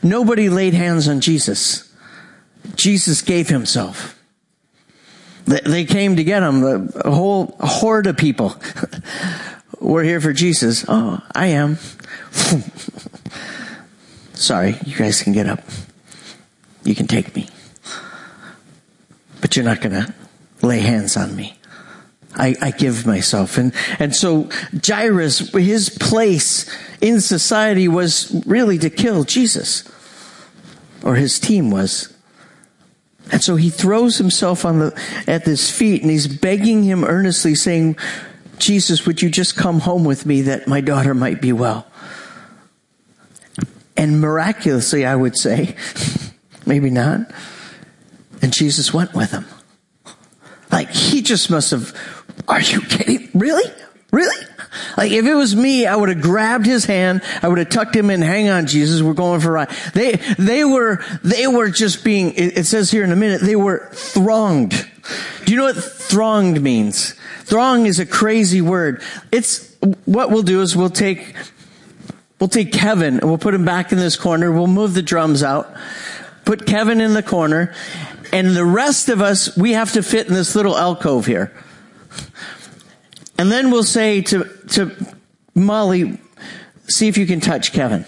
Nobody 0.02 0.50
laid 0.50 0.74
hands 0.74 1.08
on 1.08 1.20
Jesus. 1.20 1.94
Jesus 2.76 3.22
gave 3.22 3.50
himself. 3.50 4.18
They 5.46 5.86
came 5.86 6.16
to 6.16 6.24
get 6.24 6.42
him, 6.42 6.90
a 6.96 7.12
whole 7.12 7.56
horde 7.60 8.08
of 8.08 8.18
people. 8.18 8.56
We're 9.80 10.04
here 10.04 10.22
for 10.22 10.34
Jesus. 10.34 10.86
Oh, 10.88 11.22
I 11.36 11.48
am. 11.48 11.78
Sorry, 14.36 14.78
you 14.86 14.96
guys 14.96 15.22
can 15.22 15.34
get 15.34 15.48
up. 15.48 15.62
You 16.84 16.94
can 16.94 17.08
take 17.08 17.36
me. 17.36 17.48
But 19.42 19.56
you're 19.56 19.66
not 19.66 19.82
gonna 19.82 20.14
lay 20.62 20.80
hands 20.80 21.18
on 21.18 21.36
me. 21.36 21.58
I, 22.38 22.56
I, 22.62 22.72
give 22.72 23.06
myself. 23.06 23.58
And, 23.58 23.74
and 23.98 24.14
so 24.14 24.50
Jairus, 24.86 25.52
his 25.54 25.90
place 25.90 26.70
in 27.00 27.22
society 27.22 27.88
was 27.88 28.44
really 28.46 28.78
to 28.80 28.90
kill 28.90 29.24
Jesus. 29.24 29.90
Or 31.02 31.16
his 31.16 31.40
team 31.40 31.72
was. 31.72 32.14
And 33.32 33.42
so 33.42 33.56
he 33.56 33.70
throws 33.70 34.18
himself 34.18 34.66
on 34.66 34.80
the, 34.80 35.02
at 35.28 35.46
his 35.46 35.72
feet 35.72 36.02
and 36.02 36.12
he's 36.12 36.28
begging 36.28 36.84
him 36.84 37.04
earnestly 37.04 37.56
saying, 37.56 37.98
Jesus, 38.58 39.06
would 39.06 39.22
you 39.22 39.30
just 39.30 39.56
come 39.56 39.80
home 39.80 40.04
with 40.04 40.26
me 40.26 40.42
that 40.44 40.68
my 40.68 40.82
daughter 40.82 41.14
might 41.14 41.42
be 41.42 41.54
well? 41.54 41.88
And 43.98 44.20
miraculously, 44.20 45.06
I 45.06 45.16
would 45.16 45.38
say, 45.38 45.76
maybe 46.66 46.90
not. 46.90 47.32
And 48.42 48.54
Jesus 48.54 48.94
went 48.94 49.14
with 49.14 49.32
him. 49.32 49.46
Like 50.72 50.90
he 50.90 51.22
just 51.22 51.50
must 51.50 51.72
have, 51.72 51.96
are 52.48 52.62
you 52.62 52.82
kidding? 52.82 53.30
Really? 53.34 53.72
Really? 54.12 54.46
Like 54.98 55.12
if 55.12 55.26
it 55.26 55.34
was 55.34 55.56
me, 55.56 55.86
I 55.86 55.96
would 55.96 56.10
have 56.10 56.22
grabbed 56.22 56.66
his 56.66 56.86
hand, 56.86 57.22
I 57.42 57.48
would 57.48 57.58
have 57.58 57.70
tucked 57.70 57.96
him 57.96 58.10
in, 58.10 58.22
hang 58.22 58.50
on 58.50 58.68
Jesus, 58.68 59.02
we're 59.02 59.14
going 59.14 59.40
for 59.40 59.50
a 59.50 59.52
ride. 59.52 59.70
They, 59.94 60.14
they 60.38 60.64
were, 60.64 61.04
they 61.24 61.48
were 61.48 61.70
just 61.70 62.04
being, 62.04 62.34
it 62.36 62.66
says 62.66 62.92
here 62.92 63.04
in 63.04 63.12
a 63.12 63.16
minute, 63.16 63.42
they 63.42 63.56
were 63.56 63.90
thronged. 63.94 64.74
Do 65.46 65.52
you 65.52 65.58
know 65.58 65.66
what 65.66 65.76
thronged 65.76 66.62
means? 66.62 67.14
Throng 67.44 67.86
is 67.86 68.00
a 68.00 68.06
crazy 68.06 68.62
word. 68.62 69.04
It's, 69.32 69.76
what 70.06 70.32
we'll 70.32 70.44
do 70.44 70.62
is 70.62 70.76
we'll 70.76 70.90
take, 70.90 71.36
we'll 72.40 72.50
take 72.50 72.72
Kevin 72.72 73.20
and 73.20 73.24
we'll 73.24 73.38
put 73.38 73.54
him 73.54 73.66
back 73.66 73.92
in 73.92 73.98
this 73.98 74.16
corner, 74.16 74.52
we'll 74.52 74.68
move 74.68 74.94
the 74.94 75.02
drums 75.02 75.44
out, 75.44 75.74
put 76.44 76.66
Kevin 76.66 77.02
in 77.02 77.14
the 77.14 77.24
corner, 77.24 77.74
and 78.32 78.56
the 78.56 78.66
rest 78.66 79.10
of 79.10 79.22
us, 79.22 79.56
we 79.56 79.74
have 79.74 79.94
to 79.94 80.04
fit 80.04 80.28
in 80.28 80.34
this 80.34 80.56
little 80.56 80.78
alcove 80.78 81.26
here. 81.26 81.52
And 83.38 83.52
then 83.52 83.72
we'll 83.72 83.84
say 83.84 84.22
to, 84.24 84.44
to 84.70 84.96
Molly, 85.54 86.20
see 86.88 87.08
if 87.08 87.18
you 87.18 87.26
can 87.26 87.40
touch 87.40 87.72
Kevin. 87.72 88.06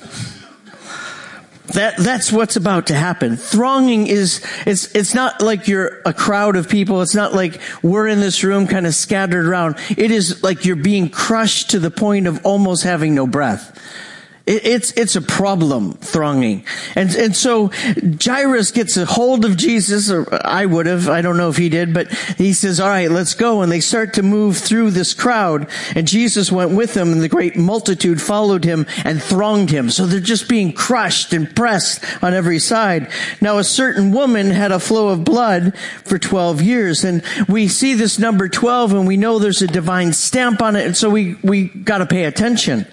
That, 1.74 1.98
that's 1.98 2.32
what's 2.32 2.56
about 2.56 2.88
to 2.88 2.96
happen. 2.96 3.36
Thronging 3.36 4.08
is, 4.08 4.46
it's, 4.66 4.94
it's 4.96 5.14
not 5.14 5.42
like 5.42 5.68
you're 5.68 6.02
a 6.06 6.14
crowd 6.14 6.56
of 6.56 6.70
people. 6.70 7.02
It's 7.02 7.16
not 7.16 7.34
like 7.34 7.60
we're 7.84 8.08
in 8.08 8.22
this 8.22 8.42
room 8.44 8.68
kind 8.68 8.88
of 8.88 8.96
scattered 8.96 9.46
around. 9.46 9.76
It 9.98 10.12
is 10.12 10.42
like 10.44 10.64
you're 10.64 10.78
being 10.78 11.10
crushed 11.10 11.72
to 11.72 11.80
the 11.80 11.92
point 11.92 12.26
of 12.26 12.46
almost 12.46 12.84
having 12.84 13.14
no 13.14 13.28
breath. 13.28 13.78
It's, 14.48 14.94
it's 14.94 15.18
a 15.18 15.22
problem, 15.22 15.92
thronging. 15.96 16.63
And, 16.96 17.13
and 17.16 17.36
so 17.36 17.70
Jairus 18.24 18.72
gets 18.72 18.96
a 18.96 19.06
hold 19.06 19.44
of 19.44 19.58
Jesus, 19.58 20.10
or 20.10 20.25
I 20.46 20.66
would 20.66 20.86
have, 20.86 21.10
I 21.10 21.22
don't 21.22 21.36
know 21.36 21.50
if 21.50 21.58
he 21.58 21.68
did, 21.68 21.94
but 21.94 22.10
he 22.38 22.54
says, 22.54 22.80
all 22.80 22.88
right, 22.88 23.12
let's 23.12 23.34
go. 23.34 23.62
And 23.62 23.70
they 23.70 23.82
start 23.82 24.13
to 24.13 24.24
move 24.24 24.56
through 24.58 24.92
this 24.92 25.13
crowd. 25.13 25.68
And 25.96 26.08
Jesus 26.08 26.50
went 26.50 26.72
with 26.72 26.94
them 26.94 27.12
and 27.12 27.22
the 27.22 27.27
great 27.27 27.58
multitude 27.58 28.22
followed 28.22 28.63
him 28.63 28.86
and 29.04 29.22
thronged 29.22 29.70
him. 29.70 29.89
So 29.89 30.06
they're 30.06 30.22
just 30.22 30.48
being 30.48 30.72
crushed 30.72 31.34
and 31.34 31.54
pressed 31.54 32.06
on 32.24 32.34
every 32.34 32.60
side. 32.60 33.12
Now 33.42 33.58
a 33.58 33.66
certain 33.66 34.13
woman 34.13 34.51
had 34.51 34.72
a 34.72 34.80
flow 34.80 35.10
of 35.10 35.25
blood 35.25 35.77
for 36.06 36.18
12 36.18 36.62
years. 36.62 37.04
And 37.04 37.22
we 37.50 37.68
see 37.68 37.96
this 37.96 38.18
number 38.18 38.48
12 38.48 38.94
and 38.94 39.08
we 39.08 39.18
know 39.18 39.39
there's 39.39 39.62
a 39.62 39.68
divine 39.68 40.13
stamp 40.13 40.62
on 40.62 40.77
it. 40.77 40.86
And 40.86 40.96
so 40.96 41.10
we, 41.10 41.36
we 41.44 41.66
gotta 41.68 42.06
pay 42.06 42.24
attention. 42.24 42.88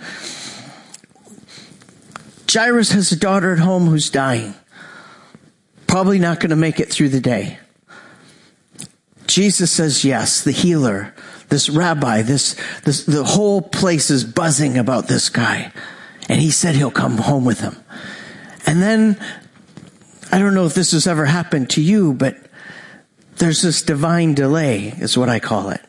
Jairus 2.54 2.92
has 2.92 3.10
a 3.10 3.16
daughter 3.16 3.52
at 3.52 3.58
home 3.58 3.86
who's 3.86 4.10
dying. 4.10 4.54
Probably 5.86 6.18
not 6.18 6.40
going 6.40 6.50
to 6.50 6.56
make 6.56 6.80
it 6.80 6.90
through 6.90 7.08
the 7.08 7.20
day. 7.20 7.58
Jesus 9.26 9.72
says 9.72 10.04
yes, 10.04 10.42
the 10.42 10.52
healer, 10.52 11.14
this 11.48 11.68
rabbi, 11.68 12.22
this, 12.22 12.56
this, 12.84 13.04
the 13.04 13.24
whole 13.24 13.62
place 13.62 14.10
is 14.10 14.24
buzzing 14.24 14.78
about 14.78 15.08
this 15.08 15.28
guy. 15.28 15.72
And 16.28 16.40
he 16.40 16.50
said 16.50 16.74
he'll 16.74 16.90
come 16.90 17.18
home 17.18 17.44
with 17.44 17.60
him. 17.60 17.76
And 18.66 18.80
then, 18.80 19.18
I 20.30 20.38
don't 20.38 20.54
know 20.54 20.66
if 20.66 20.74
this 20.74 20.92
has 20.92 21.06
ever 21.06 21.24
happened 21.24 21.70
to 21.70 21.82
you, 21.82 22.12
but 22.12 22.36
there's 23.36 23.62
this 23.62 23.82
divine 23.82 24.34
delay 24.34 24.94
is 24.98 25.18
what 25.18 25.28
I 25.28 25.40
call 25.40 25.70
it. 25.70 25.82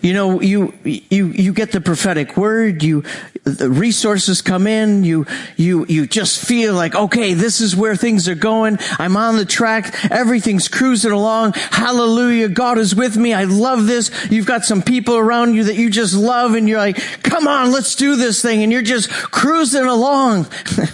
You 0.00 0.12
know, 0.12 0.40
you, 0.40 0.72
you, 0.84 1.26
you 1.28 1.52
get 1.52 1.72
the 1.72 1.80
prophetic 1.80 2.36
word, 2.36 2.82
you, 2.82 3.04
the 3.44 3.70
resources 3.70 4.42
come 4.42 4.66
in, 4.66 5.04
you, 5.04 5.26
you, 5.56 5.86
you 5.86 6.06
just 6.06 6.44
feel 6.44 6.74
like, 6.74 6.94
okay, 6.94 7.34
this 7.34 7.60
is 7.60 7.76
where 7.76 7.96
things 7.96 8.28
are 8.28 8.34
going. 8.34 8.78
I'm 8.98 9.16
on 9.16 9.36
the 9.36 9.44
track. 9.44 9.94
Everything's 10.10 10.68
cruising 10.68 11.12
along. 11.12 11.52
Hallelujah. 11.54 12.48
God 12.48 12.78
is 12.78 12.94
with 12.94 13.16
me. 13.16 13.32
I 13.34 13.44
love 13.44 13.86
this. 13.86 14.10
You've 14.30 14.46
got 14.46 14.64
some 14.64 14.82
people 14.82 15.16
around 15.16 15.54
you 15.54 15.64
that 15.64 15.76
you 15.76 15.90
just 15.90 16.14
love 16.14 16.54
and 16.54 16.68
you're 16.68 16.78
like, 16.78 16.96
come 17.22 17.46
on, 17.46 17.72
let's 17.72 17.94
do 17.94 18.16
this 18.16 18.42
thing. 18.42 18.62
And 18.62 18.72
you're 18.72 18.82
just 18.82 19.10
cruising 19.10 19.84
along. 19.84 20.46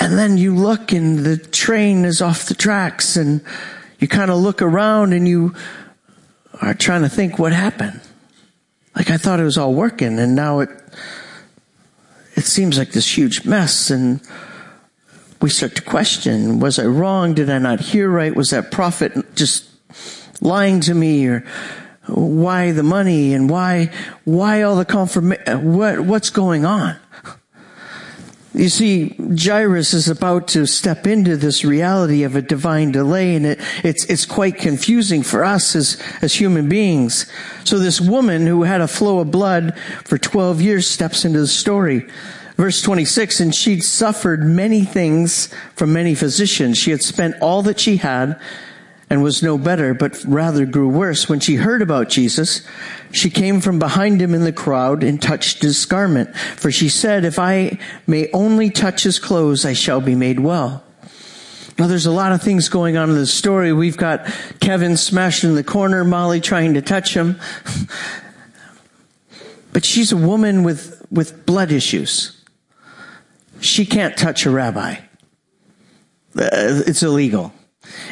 and 0.00 0.18
then 0.18 0.36
you 0.36 0.54
look 0.56 0.92
and 0.92 1.20
the 1.20 1.36
train 1.36 2.04
is 2.04 2.20
off 2.20 2.46
the 2.46 2.54
tracks 2.54 3.16
and 3.16 3.40
you 4.00 4.08
kind 4.08 4.32
of 4.32 4.38
look 4.38 4.60
around 4.60 5.12
and 5.12 5.28
you, 5.28 5.54
are 6.68 6.74
trying 6.74 7.02
to 7.02 7.08
think 7.08 7.38
what 7.38 7.52
happened. 7.52 8.00
Like 8.94 9.10
I 9.10 9.16
thought 9.16 9.40
it 9.40 9.44
was 9.44 9.58
all 9.58 9.74
working 9.74 10.18
and 10.18 10.34
now 10.34 10.60
it, 10.60 10.68
it 12.34 12.44
seems 12.44 12.78
like 12.78 12.92
this 12.92 13.16
huge 13.16 13.44
mess 13.44 13.90
and 13.90 14.20
we 15.40 15.50
start 15.50 15.74
to 15.74 15.82
question, 15.82 16.60
was 16.60 16.78
I 16.78 16.86
wrong? 16.86 17.34
Did 17.34 17.50
I 17.50 17.58
not 17.58 17.80
hear 17.80 18.08
right? 18.08 18.34
Was 18.34 18.50
that 18.50 18.70
prophet 18.70 19.34
just 19.34 19.68
lying 20.40 20.80
to 20.80 20.94
me 20.94 21.26
or 21.26 21.44
why 22.06 22.72
the 22.72 22.82
money 22.82 23.34
and 23.34 23.50
why, 23.50 23.90
why 24.24 24.62
all 24.62 24.76
the 24.76 24.84
confirmation? 24.84 25.72
What, 25.72 26.00
what's 26.00 26.30
going 26.30 26.64
on? 26.64 26.96
You 28.54 28.68
see, 28.68 29.16
Jairus 29.34 29.94
is 29.94 30.08
about 30.08 30.48
to 30.48 30.66
step 30.66 31.06
into 31.06 31.38
this 31.38 31.64
reality 31.64 32.22
of 32.22 32.36
a 32.36 32.42
divine 32.42 32.92
delay 32.92 33.34
and 33.34 33.46
it, 33.46 33.60
it's, 33.82 34.04
it's 34.06 34.26
quite 34.26 34.58
confusing 34.58 35.22
for 35.22 35.42
us 35.42 35.74
as, 35.74 36.00
as 36.20 36.34
human 36.34 36.68
beings. 36.68 37.24
So 37.64 37.78
this 37.78 37.98
woman 37.98 38.46
who 38.46 38.64
had 38.64 38.82
a 38.82 38.88
flow 38.88 39.20
of 39.20 39.30
blood 39.30 39.74
for 40.04 40.18
12 40.18 40.60
years 40.60 40.86
steps 40.86 41.24
into 41.24 41.40
the 41.40 41.46
story. 41.46 42.06
Verse 42.56 42.82
26, 42.82 43.40
and 43.40 43.54
she'd 43.54 43.82
suffered 43.82 44.44
many 44.44 44.84
things 44.84 45.48
from 45.74 45.94
many 45.94 46.14
physicians. 46.14 46.76
She 46.76 46.90
had 46.90 47.02
spent 47.02 47.36
all 47.40 47.62
that 47.62 47.80
she 47.80 47.96
had 47.96 48.38
and 49.12 49.22
was 49.22 49.42
no 49.42 49.58
better, 49.58 49.92
but 49.92 50.24
rather 50.24 50.64
grew 50.64 50.88
worse. 50.88 51.28
When 51.28 51.38
she 51.38 51.56
heard 51.56 51.82
about 51.82 52.08
Jesus, 52.08 52.62
she 53.12 53.28
came 53.28 53.60
from 53.60 53.78
behind 53.78 54.22
him 54.22 54.32
in 54.32 54.42
the 54.42 54.54
crowd 54.54 55.04
and 55.04 55.20
touched 55.20 55.60
his 55.60 55.84
garment. 55.84 56.34
For 56.34 56.72
she 56.72 56.88
said, 56.88 57.26
if 57.26 57.38
I 57.38 57.78
may 58.06 58.30
only 58.32 58.70
touch 58.70 59.02
his 59.02 59.18
clothes, 59.18 59.66
I 59.66 59.74
shall 59.74 60.00
be 60.00 60.14
made 60.14 60.40
well. 60.40 60.82
Now 61.78 61.88
there's 61.88 62.06
a 62.06 62.10
lot 62.10 62.32
of 62.32 62.40
things 62.40 62.70
going 62.70 62.96
on 62.96 63.10
in 63.10 63.14
this 63.14 63.34
story. 63.34 63.74
We've 63.74 63.98
got 63.98 64.24
Kevin 64.60 64.96
smashed 64.96 65.44
in 65.44 65.56
the 65.56 65.64
corner, 65.64 66.04
Molly 66.04 66.40
trying 66.40 66.72
to 66.72 66.80
touch 66.80 67.14
him. 67.14 67.38
But 69.74 69.86
she's 69.86 70.12
a 70.12 70.18
woman 70.18 70.64
with, 70.64 71.02
with 71.10 71.46
blood 71.46 71.72
issues. 71.72 72.38
She 73.60 73.86
can't 73.86 74.18
touch 74.18 74.44
a 74.44 74.50
rabbi. 74.50 74.96
Uh, 76.36 76.84
it's 76.86 77.02
illegal. 77.02 77.54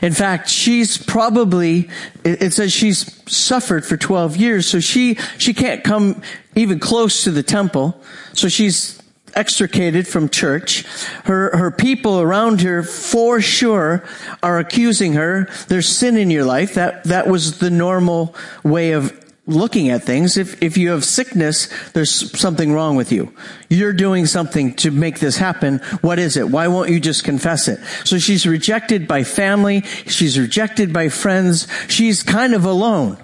In 0.03 0.13
fact, 0.13 0.49
she's 0.49 0.99
probably, 0.99 1.89
it 2.25 2.53
says 2.53 2.73
she's 2.73 3.21
suffered 3.31 3.85
for 3.85 3.97
12 3.97 4.37
years, 4.37 4.67
so 4.67 4.81
she, 4.81 5.15
she 5.39 5.55
can't 5.55 5.85
come 5.85 6.23
even 6.55 6.79
close 6.79 7.25
to 7.25 7.31
the 7.31 7.43
temple. 7.43 8.01
So 8.33 8.49
she's 8.49 9.01
extricated 9.35 10.09
from 10.09 10.29
church. 10.29 10.85
Her, 11.25 11.57
her 11.57 11.71
people 11.71 12.21
around 12.21 12.63
her 12.63 12.83
for 12.83 13.41
sure 13.41 14.05
are 14.43 14.59
accusing 14.59 15.15
her. 15.15 15.49
There's 15.69 15.89
sin 15.89 16.17
in 16.17 16.31
your 16.31 16.45
life. 16.45 16.75
That, 16.75 17.05
that 17.05 17.29
was 17.29 17.59
the 17.59 17.71
normal 17.71 18.35
way 18.65 18.93
of 18.93 19.20
looking 19.51 19.91
at 19.91 20.05
things. 20.05 20.37
If, 20.37 20.63
if 20.63 20.77
you 20.77 20.91
have 20.91 21.05
sickness, 21.05 21.69
there's 21.93 22.39
something 22.39 22.73
wrong 22.73 22.97
with 22.97 23.13
you. 23.13 23.35
You're 23.69 23.93
doing 23.93 24.27
something 24.27 24.75
to 24.77 24.91
make 24.91 25.19
this 25.19 25.37
happen. 25.37 25.79
What 26.01 26.19
is 26.19 26.37
it? 26.37 26.49
Why 26.49 26.69
won't 26.69 26.91
you 26.91 27.01
just 27.01 27.25
confess 27.25 27.69
it? 27.69 27.81
So 28.05 28.19
she's 28.19 28.47
rejected 28.47 29.07
by 29.07 29.25
family. 29.25 29.83
She's 30.07 30.39
rejected 30.39 30.93
by 30.93 31.09
friends. 31.09 31.67
She's 31.89 32.23
kind 32.23 32.55
of 32.55 32.65
alone. 32.65 33.19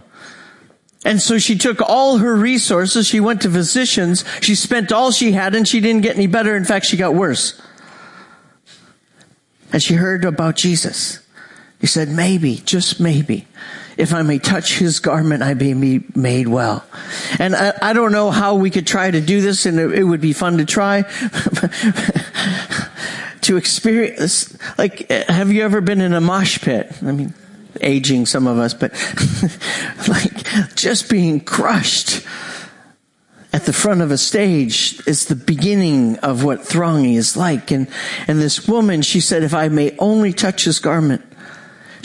And 1.04 1.22
so 1.22 1.38
she 1.38 1.56
took 1.56 1.80
all 1.80 2.18
her 2.18 2.34
resources. 2.34 3.06
She 3.06 3.20
went 3.20 3.42
to 3.42 3.50
physicians. 3.50 4.24
She 4.40 4.56
spent 4.56 4.90
all 4.90 5.12
she 5.12 5.32
had 5.32 5.54
and 5.54 5.66
she 5.66 5.80
didn't 5.80 6.02
get 6.02 6.16
any 6.16 6.26
better. 6.26 6.56
In 6.56 6.64
fact, 6.64 6.86
she 6.86 6.96
got 6.96 7.14
worse. 7.14 7.60
And 9.72 9.82
she 9.82 9.94
heard 9.94 10.24
about 10.24 10.56
Jesus. 10.56 11.20
He 11.80 11.86
said, 11.86 12.08
maybe, 12.08 12.56
just 12.56 12.98
maybe, 12.98 13.46
if 13.96 14.12
I 14.12 14.22
may 14.22 14.38
touch 14.38 14.78
his 14.78 15.00
garment, 15.00 15.42
I 15.42 15.54
may 15.54 15.74
be 15.74 16.04
made 16.14 16.48
well. 16.48 16.84
And 17.38 17.56
I, 17.56 17.72
I 17.80 17.92
don't 17.92 18.12
know 18.12 18.30
how 18.30 18.54
we 18.54 18.70
could 18.70 18.86
try 18.86 19.10
to 19.10 19.20
do 19.20 19.40
this 19.40 19.66
and 19.66 19.78
it, 19.78 19.92
it 19.92 20.04
would 20.04 20.20
be 20.20 20.32
fun 20.32 20.58
to 20.58 20.64
try. 20.64 21.02
to 23.42 23.56
experience, 23.56 24.56
like, 24.76 25.10
have 25.10 25.52
you 25.52 25.62
ever 25.62 25.80
been 25.80 26.00
in 26.00 26.12
a 26.12 26.20
mosh 26.20 26.60
pit? 26.60 26.92
I 27.02 27.12
mean, 27.12 27.32
aging 27.80 28.26
some 28.26 28.46
of 28.46 28.58
us, 28.58 28.74
but 28.74 28.92
like 30.08 30.74
just 30.74 31.08
being 31.08 31.40
crushed 31.40 32.26
at 33.52 33.64
the 33.64 33.72
front 33.72 34.02
of 34.02 34.10
a 34.10 34.18
stage 34.18 35.00
is 35.06 35.26
the 35.26 35.34
beginning 35.34 36.18
of 36.18 36.44
what 36.44 36.66
thronging 36.66 37.14
is 37.14 37.36
like. 37.36 37.70
And, 37.70 37.88
and 38.28 38.38
this 38.40 38.68
woman, 38.68 39.02
she 39.02 39.20
said, 39.20 39.42
if 39.42 39.54
I 39.54 39.68
may 39.68 39.96
only 39.98 40.32
touch 40.32 40.64
his 40.64 40.78
garment, 40.78 41.22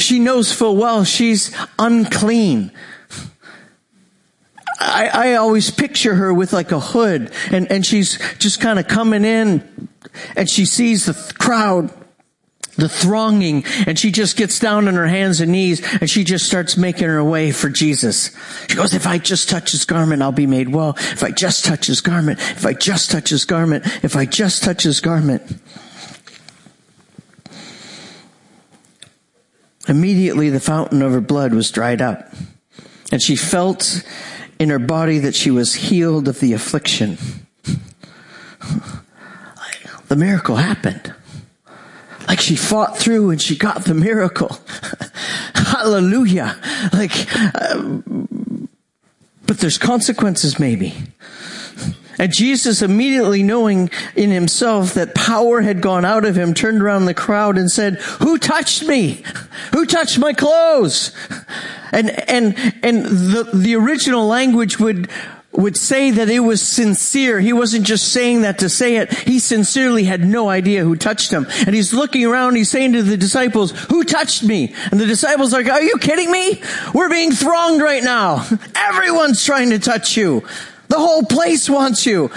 she 0.02 0.20
knows 0.20 0.52
full 0.52 0.76
well 0.76 1.04
she's 1.04 1.56
unclean. 1.80 2.72
I, 4.80 5.10
I 5.14 5.34
always 5.36 5.70
picture 5.70 6.16
her 6.16 6.34
with 6.34 6.54
like 6.54 6.72
a 6.72 6.80
hood 6.80 7.32
and, 7.52 7.72
and 7.72 7.86
she's 7.86 8.18
just 8.40 8.60
kind 8.62 8.80
of 8.80 8.88
coming 8.88 9.24
in 9.24 9.90
and 10.36 10.50
she 10.50 10.66
sees 10.66 11.06
the 11.06 11.34
crowd 11.38 11.94
the 12.78 12.90
thronging 12.90 13.64
and 13.86 14.00
she 14.00 14.12
just 14.12 14.38
gets 14.38 14.60
down 14.60 14.88
on 14.88 14.96
her 14.96 15.08
hands 15.08 15.42
and 15.42 15.52
knees 15.52 15.82
and 16.00 16.10
she 16.10 16.24
just 16.24 16.46
starts 16.46 16.78
making 16.78 17.08
her 17.08 17.24
way 17.24 17.52
for 17.52 17.70
Jesus. 17.70 18.36
She 18.68 18.76
goes, 18.76 18.94
if 18.94 19.06
I 19.06 19.18
just 19.18 19.50
touch 19.50 19.72
his 19.72 19.86
garment, 19.86 20.22
I'll 20.22 20.32
be 20.32 20.48
made 20.48 20.70
well. 20.70 20.96
If 20.98 21.24
I 21.24 21.32
just 21.32 21.66
touch 21.66 21.88
his 21.88 22.02
garment, 22.02 22.40
if 22.40 22.66
I 22.66 22.74
just 22.74 23.12
touch 23.12 23.30
his 23.30 23.46
garment, 23.46 23.86
if 24.04 24.16
I 24.16 24.26
just 24.26 24.64
touch 24.64 24.84
his 24.84 25.00
garment. 25.00 25.44
Immediately 29.92 30.50
the 30.50 30.62
fountain 30.62 31.02
of 31.02 31.12
her 31.12 31.20
blood 31.20 31.54
was 31.54 31.70
dried 31.70 32.02
up 32.02 32.32
and 33.12 33.22
she 33.22 33.36
felt 33.36 34.04
in 34.58 34.70
her 34.70 34.80
body 34.80 35.20
that 35.20 35.36
she 35.36 35.52
was 35.52 35.74
healed 35.76 36.30
of 36.30 36.40
the 36.40 36.54
affliction. 36.54 37.18
The 40.08 40.16
miracle 40.16 40.56
happened 40.56 41.14
like 42.30 42.40
she 42.40 42.56
fought 42.56 42.98
through 42.98 43.32
and 43.32 43.42
she 43.42 43.58
got 43.58 43.84
the 43.84 43.94
miracle. 43.94 44.58
Hallelujah. 45.56 46.56
Like, 46.94 47.12
uh, 47.36 48.00
but 49.46 49.58
there's 49.58 49.78
consequences 49.78 50.58
maybe. 50.58 50.94
And 52.20 52.32
Jesus 52.32 52.84
immediately 52.84 53.42
knowing 53.42 53.90
in 54.16 54.30
himself 54.30 54.94
that 54.94 55.16
power 55.16 55.62
had 55.62 55.82
gone 55.82 56.06
out 56.06 56.24
of 56.24 56.36
him, 56.36 56.54
turned 56.54 56.82
around 56.82 57.06
the 57.06 57.16
crowd 57.16 57.58
and 57.58 57.72
said, 57.72 57.96
who 57.96 58.38
touched 58.38 58.84
me? 58.84 59.24
Who 59.74 59.86
touched 59.88 60.20
my 60.20 60.34
clothes? 60.34 61.16
And, 61.92 62.12
and, 62.30 62.56
and 62.84 63.06
the, 63.06 63.50
the 63.54 63.76
original 63.76 64.28
language 64.28 64.80
would, 64.80 65.10
would 65.52 65.76
say 65.76 66.12
that 66.12 66.30
it 66.30 66.42
was 66.42 66.62
sincere. 66.62 67.40
He 67.40 67.54
wasn't 67.54 67.86
just 67.86 68.12
saying 68.12 68.44
that 68.44 68.60
to 68.60 68.70
say 68.70 68.98
it. 68.98 69.12
He 69.12 69.40
sincerely 69.40 70.04
had 70.04 70.24
no 70.24 70.48
idea 70.48 70.84
who 70.84 70.96
touched 70.96 71.32
him. 71.32 71.48
And 71.66 71.74
he's 71.74 71.94
looking 71.94 72.26
around, 72.26 72.56
he's 72.56 72.70
saying 72.70 72.94
to 72.94 73.04
the 73.04 73.18
disciples, 73.18 73.72
who 73.90 74.04
touched 74.04 74.44
me? 74.44 74.76
And 74.92 75.00
the 75.00 75.08
disciples 75.08 75.54
are 75.54 75.64
like, 75.64 75.72
are 75.72 75.82
you 75.82 75.98
kidding 75.98 76.30
me? 76.30 76.62
We're 76.94 77.10
being 77.10 77.32
thronged 77.32 77.82
right 77.82 78.04
now. 78.04 78.48
Everyone's 78.76 79.44
trying 79.44 79.72
to 79.72 79.80
touch 79.80 80.16
you. 80.16 80.46
The 80.92 81.00
whole 81.00 81.24
place 81.24 81.70
wants 81.70 82.06
you. 82.06 82.30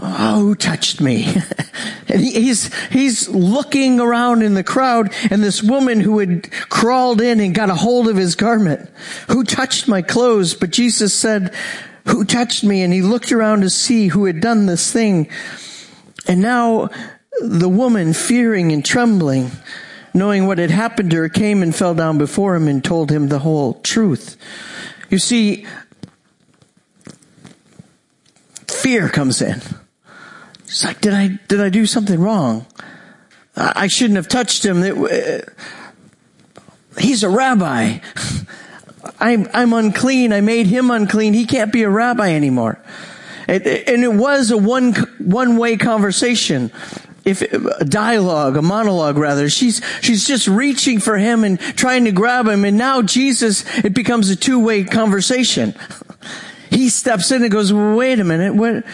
Oh, 0.00 0.40
who 0.40 0.54
touched 0.56 1.00
me? 1.00 1.32
and 2.08 2.20
he, 2.20 2.32
he's, 2.32 2.74
he's 2.88 3.28
looking 3.28 4.00
around 4.00 4.42
in 4.42 4.54
the 4.54 4.64
crowd 4.64 5.14
and 5.30 5.40
this 5.40 5.62
woman 5.62 6.00
who 6.00 6.18
had 6.18 6.50
crawled 6.70 7.20
in 7.20 7.38
and 7.38 7.54
got 7.54 7.70
a 7.70 7.76
hold 7.76 8.08
of 8.08 8.16
his 8.16 8.34
garment. 8.34 8.90
Who 9.28 9.44
touched 9.44 9.86
my 9.86 10.02
clothes? 10.02 10.54
But 10.54 10.72
Jesus 10.72 11.14
said, 11.14 11.54
who 12.06 12.24
touched 12.24 12.64
me? 12.64 12.82
And 12.82 12.92
he 12.92 13.00
looked 13.00 13.30
around 13.30 13.60
to 13.60 13.70
see 13.70 14.08
who 14.08 14.24
had 14.24 14.40
done 14.40 14.66
this 14.66 14.92
thing. 14.92 15.28
And 16.26 16.42
now 16.42 16.90
the 17.40 17.68
woman, 17.68 18.12
fearing 18.12 18.72
and 18.72 18.84
trembling, 18.84 19.52
knowing 20.12 20.48
what 20.48 20.58
had 20.58 20.72
happened 20.72 21.12
to 21.12 21.18
her, 21.18 21.28
came 21.28 21.62
and 21.62 21.72
fell 21.72 21.94
down 21.94 22.18
before 22.18 22.56
him 22.56 22.66
and 22.66 22.82
told 22.82 23.12
him 23.12 23.28
the 23.28 23.38
whole 23.38 23.74
truth. 23.82 24.36
You 25.10 25.18
see, 25.18 25.64
fear 28.84 29.08
comes 29.08 29.40
in. 29.40 29.62
It's 30.64 30.84
like, 30.84 31.00
did 31.00 31.14
I, 31.14 31.38
did 31.48 31.58
I 31.58 31.70
do 31.70 31.86
something 31.86 32.20
wrong? 32.20 32.66
I 33.56 33.86
shouldn't 33.86 34.16
have 34.16 34.28
touched 34.28 34.62
him. 34.62 34.82
Uh, 34.82 35.38
he's 36.98 37.22
a 37.22 37.30
rabbi. 37.30 38.00
I'm, 39.20 39.48
I'm 39.54 39.72
unclean. 39.72 40.34
I 40.34 40.42
made 40.42 40.66
him 40.66 40.90
unclean. 40.90 41.32
He 41.32 41.46
can't 41.46 41.72
be 41.72 41.82
a 41.82 41.88
rabbi 41.88 42.32
anymore. 42.32 42.78
And, 43.48 43.66
and 43.66 44.04
it 44.04 44.12
was 44.12 44.50
a 44.50 44.58
one, 44.58 44.92
one 45.18 45.56
way 45.56 45.78
conversation. 45.78 46.70
If 47.24 47.40
a 47.40 47.86
dialogue, 47.86 48.58
a 48.58 48.62
monologue 48.62 49.16
rather, 49.16 49.48
she's, 49.48 49.80
she's 50.02 50.26
just 50.26 50.46
reaching 50.46 51.00
for 51.00 51.16
him 51.16 51.42
and 51.42 51.58
trying 51.58 52.04
to 52.04 52.12
grab 52.12 52.46
him. 52.46 52.66
And 52.66 52.76
now 52.76 53.00
Jesus, 53.00 53.64
it 53.82 53.94
becomes 53.94 54.28
a 54.28 54.36
two 54.36 54.62
way 54.62 54.84
conversation. 54.84 55.74
He 56.74 56.88
steps 56.88 57.30
in 57.30 57.42
and 57.42 57.52
goes, 57.52 57.72
wait 57.72 58.18
a 58.18 58.24
minute, 58.24 58.56
what, 58.56 58.84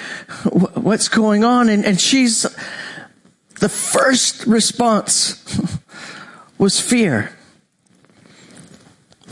what's 0.77 1.09
going 1.09 1.45
on? 1.45 1.71
And, 1.71 1.87
and 1.87 1.99
she's, 1.99 2.43
the 3.59 3.71
first 3.71 4.45
response 4.47 5.43
was 6.59 6.79
fear. 6.79 7.33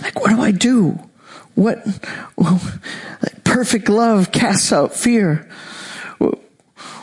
Like, 0.01 0.19
what 0.19 0.31
do 0.31 0.41
I 0.41 0.51
do? 0.51 0.99
What, 1.57 1.85
perfect 3.45 3.91
love 3.91 4.33
casts 4.33 4.73
out 4.73 4.95
fear. 4.95 5.47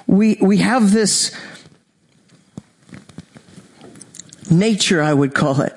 We, 0.07 0.39
we 0.41 0.57
have 0.57 0.91
this 0.91 1.31
nature, 4.49 4.99
I 4.99 5.13
would 5.13 5.35
call 5.35 5.61
it. 5.61 5.75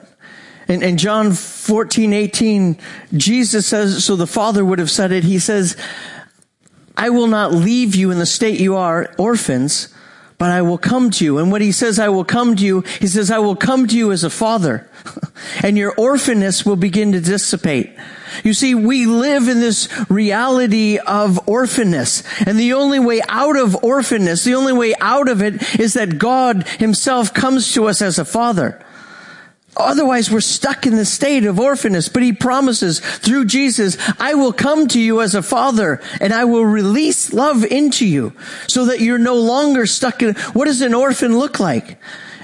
And, 0.69 0.83
and 0.83 0.99
John 0.99 1.33
14, 1.33 2.13
18, 2.13 2.79
Jesus 3.17 3.67
says, 3.67 4.05
so 4.05 4.17
the 4.17 4.27
Father 4.27 4.65
would 4.65 4.79
have 4.79 4.91
said 4.91 5.13
it, 5.13 5.25
he 5.25 5.39
says, 5.39 5.77
I 6.97 7.11
will 7.11 7.27
not 7.27 7.53
leave 7.53 7.95
you 7.95 8.11
in 8.11 8.19
the 8.19 8.27
state 8.27 8.61
you 8.61 8.77
are, 8.77 9.15
orphans, 9.19 9.95
but 10.37 10.51
I 10.51 10.63
will 10.63 10.79
come 10.79 11.11
to 11.13 11.25
you. 11.25 11.39
And 11.39 11.51
what 11.51 11.63
he 11.63 11.73
says, 11.73 11.99
I 11.99 12.11
will 12.11 12.25
come 12.25 12.55
to 12.57 12.65
you, 12.65 12.83
he 13.01 13.07
says, 13.07 13.31
I 13.31 13.39
will 13.39 13.57
come 13.57 13.87
to 13.89 13.97
you 13.97 14.13
as 14.13 14.25
a 14.25 14.31
father. 14.31 14.89
and 15.63 15.79
your 15.79 15.95
orphanness 15.95 16.67
will 16.67 16.77
begin 16.77 17.13
to 17.13 17.21
dissipate. 17.21 17.97
You 18.45 18.53
see, 18.53 18.75
we 18.75 19.07
live 19.07 19.49
in 19.49 19.61
this 19.61 19.89
reality 20.11 20.99
of 20.99 21.41
orphanness. 21.47 22.25
And 22.47 22.59
the 22.59 22.75
only 22.75 23.01
way 23.01 23.23
out 23.29 23.57
of 23.57 23.71
orphanness, 23.73 24.45
the 24.45 24.55
only 24.55 24.73
way 24.73 24.95
out 25.01 25.29
of 25.29 25.43
it 25.43 25.81
is 25.81 25.95
that 25.95 26.19
God 26.19 26.69
himself 26.69 27.33
comes 27.33 27.73
to 27.73 27.87
us 27.87 28.03
as 28.03 28.19
a 28.19 28.25
father. 28.25 28.85
Otherwise, 29.79 30.31
we're 30.31 30.41
stuck 30.41 30.87
in 30.87 30.97
the 30.97 31.05
state 31.05 31.45
of 31.45 31.57
orphanness. 31.57 32.13
But 32.13 32.23
he 32.23 32.33
promises 32.33 32.99
through 32.99 33.45
Jesus, 33.45 33.97
I 34.19 34.35
will 34.35 34.53
come 34.53 34.89
to 34.89 35.01
you 35.01 35.23
as 35.23 35.35
a 35.35 35.43
father 35.43 36.03
and 36.21 36.33
I 36.33 36.45
will 36.45 36.65
release 36.65 37.33
love 37.33 37.65
into 37.65 38.05
you 38.07 38.33
so 38.67 38.87
that 38.87 39.01
you're 39.01 39.19
no 39.19 39.37
longer 39.37 39.87
stuck 39.87 40.23
in, 40.23 40.35
what 40.53 40.65
does 40.65 40.83
an 40.83 40.95
orphan 40.95 41.39
look 41.39 41.61
like? 41.61 41.99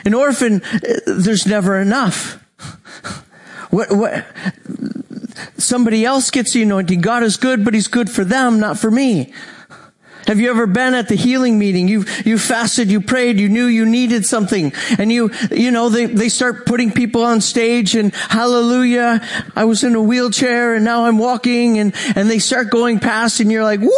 An 0.04 0.14
orphan, 0.14 0.62
uh, 0.62 0.78
there's 1.06 1.46
never 1.46 1.78
enough. 1.78 2.40
What, 3.70 3.90
what, 3.90 4.24
somebody 5.56 6.04
else 6.04 6.30
gets 6.30 6.52
the 6.52 6.62
anointing. 6.62 7.00
God 7.00 7.24
is 7.24 7.36
good, 7.36 7.64
but 7.64 7.74
he's 7.74 7.88
good 7.88 8.08
for 8.08 8.22
them, 8.22 8.60
not 8.60 8.78
for 8.78 8.88
me. 8.88 9.32
Have 10.26 10.40
you 10.40 10.50
ever 10.50 10.66
been 10.66 10.94
at 10.94 11.08
the 11.08 11.14
healing 11.14 11.58
meeting? 11.58 11.88
You, 11.88 12.04
you 12.24 12.38
fasted, 12.38 12.90
you 12.90 13.00
prayed, 13.00 13.38
you 13.38 13.48
knew 13.48 13.66
you 13.66 13.84
needed 13.84 14.24
something 14.24 14.72
and 14.98 15.12
you, 15.12 15.30
you 15.50 15.70
know, 15.70 15.88
they, 15.88 16.06
they 16.06 16.28
start 16.28 16.66
putting 16.66 16.90
people 16.92 17.24
on 17.24 17.40
stage 17.40 17.94
and 17.94 18.14
hallelujah, 18.14 19.26
I 19.54 19.64
was 19.64 19.84
in 19.84 19.94
a 19.94 20.02
wheelchair 20.02 20.74
and 20.74 20.84
now 20.84 21.04
I'm 21.04 21.18
walking 21.18 21.78
and, 21.78 21.94
and 22.16 22.30
they 22.30 22.38
start 22.38 22.70
going 22.70 23.00
past 23.00 23.40
and 23.40 23.52
you're 23.52 23.64
like, 23.64 23.80
woo, 23.80 23.90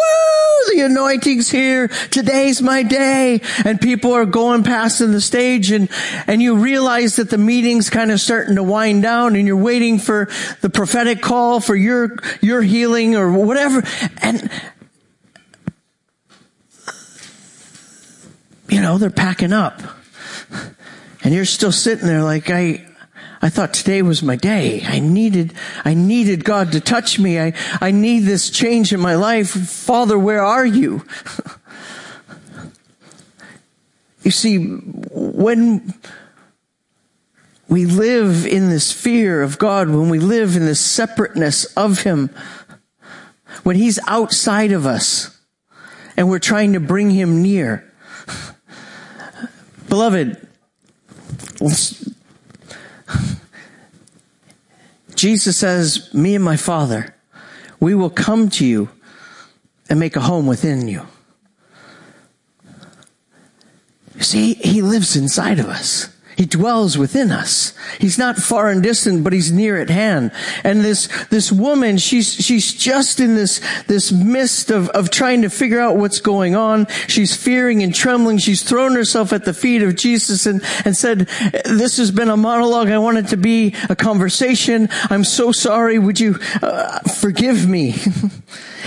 the 0.72 0.80
anointing's 0.80 1.50
here. 1.50 1.88
Today's 1.88 2.60
my 2.60 2.82
day. 2.82 3.40
And 3.64 3.80
people 3.80 4.12
are 4.12 4.26
going 4.26 4.64
past 4.64 5.00
in 5.00 5.12
the 5.12 5.20
stage 5.20 5.70
and, 5.70 5.88
and 6.26 6.42
you 6.42 6.56
realize 6.56 7.16
that 7.16 7.30
the 7.30 7.38
meeting's 7.38 7.88
kind 7.88 8.10
of 8.10 8.20
starting 8.20 8.56
to 8.56 8.62
wind 8.62 9.02
down 9.02 9.36
and 9.36 9.46
you're 9.46 9.56
waiting 9.56 9.98
for 9.98 10.28
the 10.60 10.70
prophetic 10.70 11.22
call 11.22 11.60
for 11.60 11.76
your, 11.76 12.16
your 12.40 12.62
healing 12.62 13.14
or 13.14 13.30
whatever. 13.30 13.84
And, 14.22 14.50
you 18.76 18.82
know, 18.82 18.98
they're 18.98 19.08
packing 19.08 19.54
up. 19.54 19.80
And 21.24 21.32
you're 21.32 21.46
still 21.46 21.72
sitting 21.72 22.06
there 22.06 22.22
like, 22.22 22.50
I, 22.50 22.86
I 23.40 23.48
thought 23.48 23.72
today 23.72 24.02
was 24.02 24.22
my 24.22 24.36
day. 24.36 24.82
I 24.84 24.98
needed, 24.98 25.54
I 25.82 25.94
needed 25.94 26.44
God 26.44 26.72
to 26.72 26.80
touch 26.82 27.18
me. 27.18 27.40
I, 27.40 27.54
I 27.80 27.90
need 27.90 28.24
this 28.24 28.50
change 28.50 28.92
in 28.92 29.00
my 29.00 29.14
life. 29.14 29.48
Father, 29.48 30.18
where 30.18 30.42
are 30.42 30.66
you? 30.66 31.06
you 34.22 34.30
see, 34.30 34.58
when 34.58 35.94
we 37.68 37.86
live 37.86 38.46
in 38.46 38.68
this 38.68 38.92
fear 38.92 39.40
of 39.40 39.56
God, 39.56 39.88
when 39.88 40.10
we 40.10 40.18
live 40.18 40.54
in 40.54 40.66
this 40.66 40.82
separateness 40.82 41.64
of 41.76 42.02
Him, 42.02 42.28
when 43.62 43.76
He's 43.76 43.98
outside 44.06 44.72
of 44.72 44.84
us 44.84 45.34
and 46.14 46.28
we're 46.28 46.38
trying 46.38 46.74
to 46.74 46.80
bring 46.80 47.08
Him 47.08 47.40
near, 47.40 47.86
Beloved, 49.88 50.46
Jesus 55.14 55.57
says, 55.57 56.12
me 56.12 56.35
and 56.35 56.44
my 56.44 56.57
father, 56.57 57.14
we 57.81 57.94
will 57.94 58.11
come 58.11 58.51
to 58.51 58.66
you 58.66 58.90
and 59.88 59.99
make 60.01 60.16
a 60.16 60.20
home 60.20 60.46
within 60.46 60.88
you. 60.88 61.07
See, 64.20 64.55
he 64.55 64.83
lives 64.83 65.14
inside 65.16 65.59
of 65.59 65.66
us. 65.66 66.09
He 66.37 66.44
dwells 66.44 66.99
within 66.99 67.31
us. 67.31 67.72
He's 67.99 68.18
not 68.18 68.37
far 68.37 68.70
and 68.70 68.83
distant, 68.83 69.25
but 69.25 69.33
he's 69.33 69.51
near 69.51 69.81
at 69.81 69.88
hand. 69.88 70.33
And 70.62 70.83
this, 70.83 71.09
this 71.29 71.51
woman, 71.51 71.96
she's, 71.96 72.35
she's 72.35 72.75
just 72.75 73.20
in 73.20 73.37
this, 73.37 73.61
this 73.87 74.12
mist 74.12 74.70
of, 74.70 74.90
of 74.90 75.11
trying 75.11 75.42
to 75.42 75.51
figure 75.51 75.81
out 75.81 75.96
what's 75.96 76.20
going 76.20 76.55
on. 76.55 76.88
She's 77.09 77.35
fearing 77.35 77.83
and 77.83 77.94
trembling. 77.94 78.37
She's 78.37 78.62
thrown 78.62 78.94
herself 78.94 79.33
at 79.33 79.46
the 79.46 79.55
feet 79.55 79.83
of 79.83 79.96
Jesus 79.96 80.44
and, 80.44 80.62
and 80.85 80.94
said, 80.94 81.20
this 81.64 81.96
has 81.96 82.11
been 82.11 82.29
a 82.29 82.37
monologue. 82.37 82.88
I 82.88 82.99
want 82.99 83.16
it 83.16 83.29
to 83.29 83.38
be 83.38 83.75
a 83.88 83.96
conversation. 83.96 84.90
I'm 85.09 85.25
so 85.25 85.53
sorry. 85.53 85.99
Would 85.99 86.20
you 86.20 86.38
uh, 86.61 87.01
forgive 87.01 87.66
me? 87.66 87.94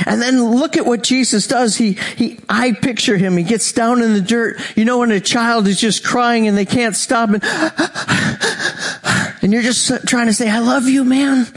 And 0.05 0.21
then 0.21 0.43
look 0.43 0.77
at 0.77 0.85
what 0.85 1.03
Jesus 1.03 1.47
does. 1.47 1.75
He, 1.75 1.93
he, 2.15 2.39
I 2.47 2.71
picture 2.73 3.17
him. 3.17 3.37
He 3.37 3.43
gets 3.43 3.71
down 3.71 4.01
in 4.01 4.13
the 4.13 4.21
dirt. 4.21 4.59
You 4.75 4.85
know, 4.85 4.99
when 4.99 5.11
a 5.11 5.19
child 5.19 5.67
is 5.67 5.79
just 5.79 6.03
crying 6.03 6.47
and 6.47 6.57
they 6.57 6.65
can't 6.65 6.95
stop 6.95 7.29
and, 7.29 7.43
and 9.41 9.53
you're 9.53 9.61
just 9.61 10.07
trying 10.07 10.27
to 10.27 10.33
say, 10.33 10.49
I 10.49 10.59
love 10.59 10.87
you, 10.87 11.03
man. 11.03 11.47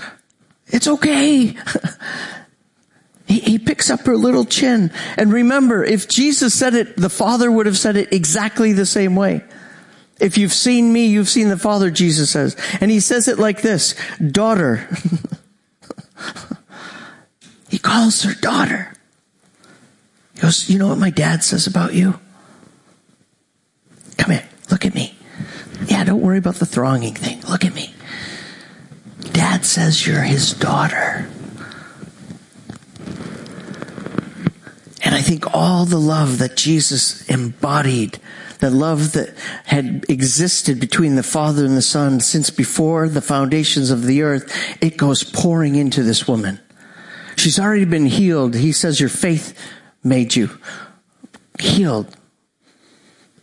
It's 0.69 0.89
okay. 0.89 1.57
He, 3.33 3.41
he 3.41 3.59
picks 3.59 3.89
up 3.89 4.01
her 4.01 4.17
little 4.17 4.45
chin. 4.45 4.91
And 5.17 5.33
remember, 5.33 5.83
if 5.83 6.07
Jesus 6.07 6.53
said 6.53 6.75
it, 6.75 6.97
the 6.99 7.09
Father 7.09 7.51
would 7.51 7.65
have 7.65 7.79
said 7.79 7.97
it 7.97 8.13
exactly 8.13 8.75
the 8.75 8.85
same 8.85 9.17
way. 9.17 9.43
If 10.21 10.37
you've 10.37 10.53
seen 10.53 10.93
me, 10.93 11.07
you've 11.07 11.31
seen 11.31 11.49
the 11.49 11.57
Father, 11.57 11.91
Jesus 11.91 12.31
says. 12.31 12.57
And 12.81 12.91
he 12.91 13.01
says 13.01 13.29
it 13.29 13.39
like 13.39 13.63
this, 13.63 13.95
daughter. 14.19 14.87
Calls 17.83 18.23
her 18.23 18.35
daughter. 18.35 18.95
He 20.35 20.41
goes, 20.41 20.71
you 20.71 20.79
know 20.79 20.89
what 20.89 20.99
my 20.99 21.11
dad 21.11 21.45
says 21.45 21.67
about 21.67 21.95
you? 21.95 22.19
Come 24.17 24.31
here. 24.31 24.49
Look 24.71 24.85
at 24.85 24.95
me. 24.95 25.17
Yeah, 25.87 26.05
don't 26.05 26.23
worry 26.23 26.39
about 26.39 26.57
the 26.57 26.67
thronging 26.67 27.15
thing. 27.15 27.43
Look 27.43 27.65
at 27.65 27.75
me. 27.75 27.95
Dad 29.33 29.65
says 29.65 30.07
you're 30.07 30.23
his 30.23 30.53
daughter. 30.53 31.29
And 35.05 35.15
I 35.15 35.21
think 35.21 35.53
all 35.55 35.85
the 35.85 35.99
love 35.99 36.39
that 36.39 36.57
Jesus 36.57 37.29
embodied, 37.29 38.21
the 38.61 38.71
love 38.71 39.13
that 39.13 39.35
had 39.65 40.07
existed 40.09 40.79
between 40.79 41.17
the 41.17 41.23
Father 41.25 41.65
and 41.65 41.77
the 41.77 41.83
Son 41.83 42.21
since 42.21 42.51
before 42.51 43.09
the 43.09 43.21
foundations 43.21 43.91
of 43.91 44.05
the 44.05 44.23
earth, 44.23 44.79
it 44.81 44.97
goes 44.97 45.25
pouring 45.25 45.75
into 45.75 46.05
this 46.05 46.29
woman. 46.29 46.61
She's 47.37 47.59
already 47.59 47.85
been 47.85 48.07
healed. 48.07 48.55
He 48.55 48.73
says 48.73 49.01
your 49.01 49.09
faith 49.09 49.59
made 50.03 50.35
you 50.37 50.51
healed. 51.59 52.17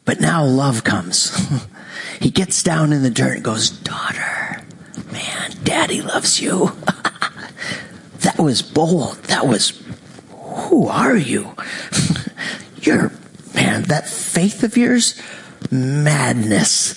But 0.05 0.19
now 0.19 0.43
love 0.43 0.83
comes. 0.83 1.35
he 2.19 2.29
gets 2.29 2.63
down 2.63 2.93
in 2.93 3.03
the 3.03 3.09
dirt 3.09 3.35
and 3.35 3.43
goes, 3.43 3.69
daughter, 3.69 4.63
man, 5.11 5.51
daddy 5.63 6.01
loves 6.01 6.41
you. 6.41 6.71
that 8.19 8.37
was 8.39 8.61
bold. 8.61 9.17
That 9.23 9.47
was, 9.47 9.81
who 10.31 10.87
are 10.87 11.15
you? 11.15 11.55
You're, 12.81 13.11
man, 13.53 13.83
that 13.83 14.07
faith 14.07 14.63
of 14.63 14.77
yours, 14.77 15.21
madness. 15.69 16.95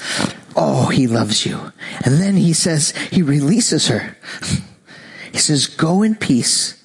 Oh, 0.54 0.86
he 0.86 1.06
loves 1.08 1.44
you. 1.44 1.72
And 2.04 2.20
then 2.20 2.36
he 2.36 2.52
says, 2.52 2.92
he 3.10 3.20
releases 3.20 3.88
her. 3.88 4.16
He 5.32 5.38
says, 5.38 5.66
go 5.66 6.02
in 6.02 6.14
peace 6.14 6.81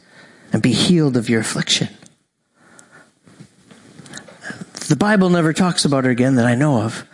and 0.53 0.61
be 0.61 0.71
healed 0.71 1.17
of 1.17 1.29
your 1.29 1.41
affliction. 1.41 1.89
The 4.87 4.95
Bible 4.95 5.29
never 5.29 5.51
talks 5.51 5.83
about 5.83 6.05
her 6.05 6.09
again 6.09 6.35
that 6.35 6.45
I 6.45 6.55
know 6.55 6.81
of. 6.81 7.05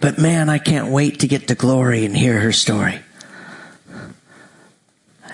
But 0.00 0.18
man, 0.18 0.48
I 0.48 0.58
can't 0.58 0.88
wait 0.88 1.20
to 1.20 1.28
get 1.28 1.48
to 1.48 1.54
glory 1.54 2.04
and 2.04 2.16
hear 2.16 2.40
her 2.40 2.52
story. 2.52 3.00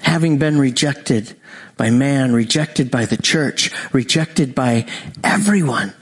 Having 0.03 0.39
been 0.39 0.59
rejected 0.59 1.37
by 1.77 1.91
man, 1.91 2.33
rejected 2.33 2.91
by 2.91 3.05
the 3.07 3.17
church, 3.17 3.71
rejected 3.93 4.55
by 4.55 4.87
everyone 5.23 5.93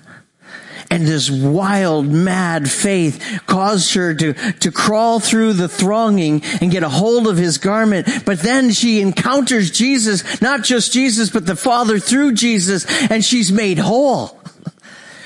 and 0.91 1.07
this 1.07 1.31
wild, 1.31 2.07
mad 2.07 2.71
faith 2.71 3.43
caused 3.47 3.95
her 3.95 4.15
to, 4.15 4.35
to 4.35 4.71
crawl 4.71 5.21
through 5.21 5.55
the 5.55 5.69
thronging 5.69 6.43
and 6.61 6.71
get 6.71 6.83
a 6.83 6.89
hold 6.89 7.27
of 7.27 7.37
his 7.37 7.59
garment. 7.59 8.07
But 8.25 8.41
then 8.41 8.71
she 8.71 9.01
encounters 9.01 9.71
Jesus, 9.71 10.41
not 10.41 10.63
just 10.63 10.93
Jesus, 10.93 11.31
but 11.31 11.47
the 11.47 11.57
Father 11.57 11.99
through 11.99 12.35
Jesus, 12.35 12.87
and 13.11 13.25
she's 13.25 13.51
made 13.51 13.79
whole. 13.79 14.41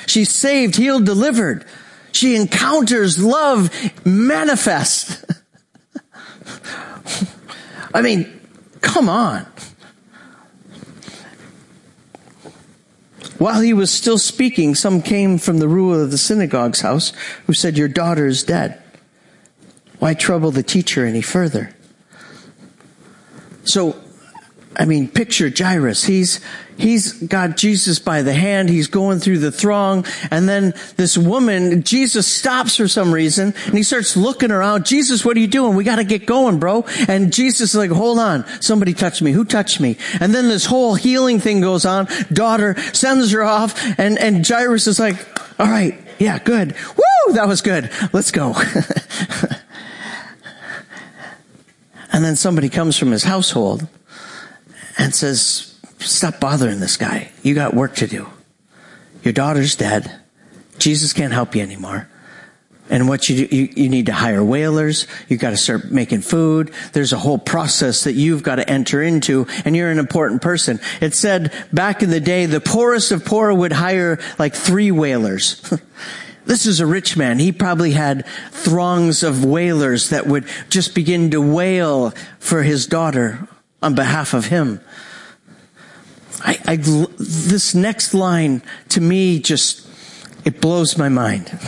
She's 0.06 0.30
saved, 0.30 0.76
healed, 0.76 1.04
delivered. 1.04 1.66
She 2.12 2.34
encounters 2.34 3.22
love 3.22 3.70
manifest. 4.06 5.22
I 7.94 8.00
mean, 8.00 8.40
come 8.80 9.10
on. 9.10 9.46
While 13.38 13.60
he 13.60 13.72
was 13.72 13.92
still 13.92 14.18
speaking, 14.18 14.74
some 14.74 15.00
came 15.00 15.38
from 15.38 15.58
the 15.58 15.68
ruler 15.68 16.02
of 16.02 16.10
the 16.10 16.18
synagogue's 16.18 16.80
house 16.80 17.12
who 17.46 17.54
said, 17.54 17.78
Your 17.78 17.88
daughter 17.88 18.26
is 18.26 18.42
dead. 18.42 18.82
Why 20.00 20.14
trouble 20.14 20.50
the 20.50 20.62
teacher 20.62 21.06
any 21.06 21.22
further? 21.22 21.74
So, 23.64 23.96
I 24.76 24.84
mean, 24.84 25.08
picture 25.08 25.50
Jairus. 25.56 26.04
He's, 26.04 26.40
he's 26.78 27.12
got 27.12 27.56
Jesus 27.56 27.98
by 27.98 28.22
the 28.22 28.32
hand. 28.32 28.70
He's 28.70 28.86
going 28.86 29.18
through 29.18 29.38
the 29.38 29.52
throng. 29.52 30.06
And 30.30 30.48
then 30.48 30.74
this 30.96 31.18
woman, 31.18 31.82
Jesus 31.82 32.26
stops 32.26 32.76
for 32.76 32.88
some 32.88 33.12
reason 33.12 33.54
and 33.66 33.74
he 33.74 33.82
starts 33.82 34.16
looking 34.16 34.50
around. 34.50 34.86
Jesus, 34.86 35.24
what 35.24 35.36
are 35.36 35.40
you 35.40 35.46
doing? 35.46 35.76
We 35.76 35.84
got 35.84 35.96
to 35.96 36.04
get 36.04 36.24
going, 36.26 36.58
bro. 36.58 36.84
And 37.08 37.32
Jesus 37.32 37.70
is 37.70 37.76
like, 37.76 37.90
hold 37.90 38.18
on. 38.18 38.46
Somebody 38.62 38.94
touched 38.94 39.20
me. 39.20 39.32
Who 39.32 39.44
touched 39.44 39.80
me? 39.80 39.98
And 40.20 40.34
then 40.34 40.48
this 40.48 40.64
whole 40.64 40.94
healing 40.94 41.40
thing 41.40 41.60
goes 41.60 41.84
on. 41.84 42.08
Daughter 42.32 42.78
sends 42.92 43.32
her 43.32 43.42
off 43.42 43.98
and, 43.98 44.18
and 44.18 44.46
Jairus 44.46 44.86
is 44.86 44.98
like, 44.98 45.16
all 45.60 45.66
right. 45.66 45.98
Yeah, 46.18 46.38
good. 46.38 46.74
Woo! 46.96 47.34
That 47.34 47.46
was 47.46 47.62
good. 47.62 47.90
Let's 48.12 48.30
go. 48.32 48.54
and 52.12 52.24
then 52.24 52.34
somebody 52.36 52.68
comes 52.68 52.98
from 52.98 53.12
his 53.12 53.22
household 53.22 53.86
and 54.96 55.14
says, 55.14 55.67
Stop 55.98 56.40
bothering 56.40 56.80
this 56.80 56.96
guy. 56.96 57.30
You 57.42 57.54
got 57.54 57.74
work 57.74 57.96
to 57.96 58.06
do. 58.06 58.28
Your 59.22 59.32
daughter's 59.32 59.76
dead. 59.76 60.20
Jesus 60.78 61.12
can't 61.12 61.32
help 61.32 61.54
you 61.54 61.62
anymore. 61.62 62.08
And 62.90 63.08
what 63.08 63.28
you 63.28 63.46
do, 63.46 63.56
you, 63.56 63.68
you 63.76 63.88
need 63.88 64.06
to 64.06 64.12
hire 64.12 64.42
wailers. 64.42 65.06
You've 65.28 65.40
got 65.40 65.50
to 65.50 65.56
start 65.56 65.90
making 65.90 66.22
food. 66.22 66.72
There's 66.92 67.12
a 67.12 67.18
whole 67.18 67.38
process 67.38 68.04
that 68.04 68.14
you've 68.14 68.42
got 68.42 68.56
to 68.56 68.68
enter 68.68 69.02
into 69.02 69.46
and 69.64 69.76
you're 69.76 69.90
an 69.90 69.98
important 69.98 70.40
person. 70.40 70.80
It 71.00 71.14
said 71.14 71.52
back 71.72 72.02
in 72.02 72.10
the 72.10 72.20
day, 72.20 72.46
the 72.46 72.60
poorest 72.60 73.12
of 73.12 73.24
poor 73.24 73.52
would 73.52 73.72
hire 73.72 74.18
like 74.38 74.54
three 74.54 74.90
wailers. 74.90 75.62
This 76.48 76.64
is 76.64 76.80
a 76.80 76.86
rich 76.86 77.14
man. 77.14 77.38
He 77.38 77.52
probably 77.52 77.90
had 77.90 78.26
throngs 78.52 79.22
of 79.22 79.44
wailers 79.44 80.08
that 80.08 80.26
would 80.26 80.46
just 80.70 80.94
begin 80.94 81.30
to 81.32 81.42
wail 81.42 82.14
for 82.38 82.62
his 82.62 82.86
daughter 82.86 83.46
on 83.82 83.94
behalf 83.94 84.32
of 84.32 84.46
him. 84.46 84.80
I, 86.42 86.58
I, 86.66 86.76
this 86.76 87.74
next 87.74 88.14
line 88.14 88.62
to 88.90 89.00
me 89.00 89.40
just, 89.40 89.86
it 90.44 90.60
blows 90.60 90.96
my 90.98 91.08
mind. 91.08 91.48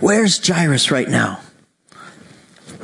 Where's 0.00 0.46
Jairus 0.46 0.90
right 0.90 1.08
now? 1.08 1.40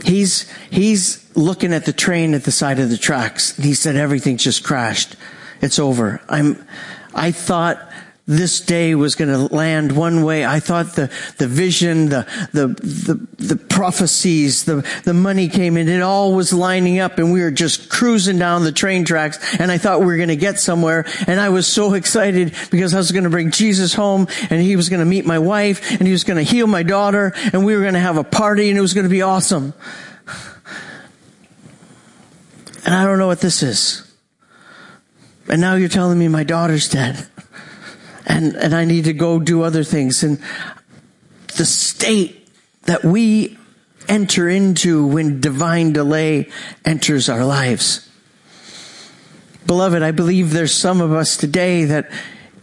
He's, 0.05 0.51
he's 0.71 1.31
looking 1.37 1.73
at 1.73 1.87
the 1.87 1.93
train 1.93 2.35
at 2.35 2.45
the 2.45 2.51
side 2.51 2.79
of 2.79 2.91
the 2.91 2.99
tracks. 2.99 3.57
He 3.57 3.75
said 3.75 3.97
everything 3.97 4.37
just 4.37 4.65
crashed. 4.65 5.17
It's 5.61 5.79
over. 5.79 6.21
I'm, 6.29 6.67
I 7.15 7.31
thought 7.31 7.91
this 8.27 8.63
day 8.63 8.95
was 8.95 9.17
going 9.17 9.31
to 9.31 9.55
land 9.55 9.93
one 9.93 10.25
way. 10.25 10.47
I 10.47 10.59
thought 10.59 10.95
the, 10.95 11.11
the 11.37 11.47
vision, 11.47 12.09
the, 12.09 12.27
the, 12.53 12.69
the, 12.69 13.45
the 13.45 13.57
prophecies, 13.57 14.65
the, 14.65 14.89
the 15.05 15.13
money 15.13 15.49
came 15.49 15.77
in. 15.77 15.89
It 15.89 16.01
all 16.01 16.33
was 16.33 16.51
lining 16.51 17.01
up 17.01 17.19
and 17.19 17.35
we 17.35 17.43
were 17.43 17.51
just 17.51 17.91
cruising 17.91 18.39
down 18.39 18.65
the 18.65 18.73
train 18.73 19.05
tracks 19.05 19.61
and 19.61 19.71
I 19.71 19.77
thought 19.77 20.01
we 20.01 20.07
were 20.07 20.17
going 20.17 20.31
to 20.31 20.37
get 20.37 20.59
somewhere. 20.59 21.05
And 21.27 21.39
I 21.39 21.51
was 21.51 21.67
so 21.67 21.93
excited 21.95 22.55
because 22.71 22.95
I 22.95 22.97
was 22.97 23.13
going 23.13 23.25
to 23.25 23.31
bring 23.31 23.51
Jesus 23.51 23.93
home 23.93 24.27
and 24.49 24.63
he 24.63 24.77
was 24.77 24.89
going 24.89 25.01
to 25.01 25.07
meet 25.07 25.27
my 25.27 25.39
wife 25.39 25.91
and 25.91 26.07
he 26.07 26.13
was 26.13 26.25
going 26.25 26.39
to 26.39 26.51
heal 26.51 26.67
my 26.67 26.83
daughter 26.83 27.35
and 27.53 27.67
we 27.67 27.77
were 27.77 27.83
going 27.83 27.95
to 27.95 28.01
have 28.01 28.17
a 28.17 28.25
party 28.25 28.71
and 28.71 28.79
it 28.79 28.83
was 28.83 28.95
going 28.95 29.05
to 29.05 29.11
be 29.11 29.23
awesome. 29.23 29.75
And 32.87 32.95
I 32.95 33.05
don't 33.05 33.19
know 33.19 33.27
what 33.27 33.41
this 33.41 33.63
is. 33.63 34.01
And 35.47 35.61
now 35.61 35.75
you're 35.75 35.91
telling 35.91 36.19
me 36.19 36.29
my 36.29 36.45
daughter's 36.45 36.89
dead 36.89 37.29
and, 38.27 38.57
and 38.57 38.75
I 38.75 38.85
need 38.85 39.05
to 39.05 39.13
go 39.13 39.39
do 39.39 39.63
other 39.63 39.85
things. 39.85 40.23
And 40.23 40.41
the 41.57 41.65
state 41.65 42.49
that 42.83 43.05
we 43.05 43.59
enter 44.09 44.49
into 44.49 45.07
when 45.07 45.41
divine 45.41 45.93
delay 45.93 46.51
enters 46.85 47.29
our 47.29 47.45
lives. 47.45 48.09
Beloved, 49.67 50.03
I 50.03 50.11
believe 50.11 50.51
there's 50.51 50.75
some 50.75 51.01
of 51.01 51.13
us 51.13 51.37
today 51.37 51.85
that 51.85 52.11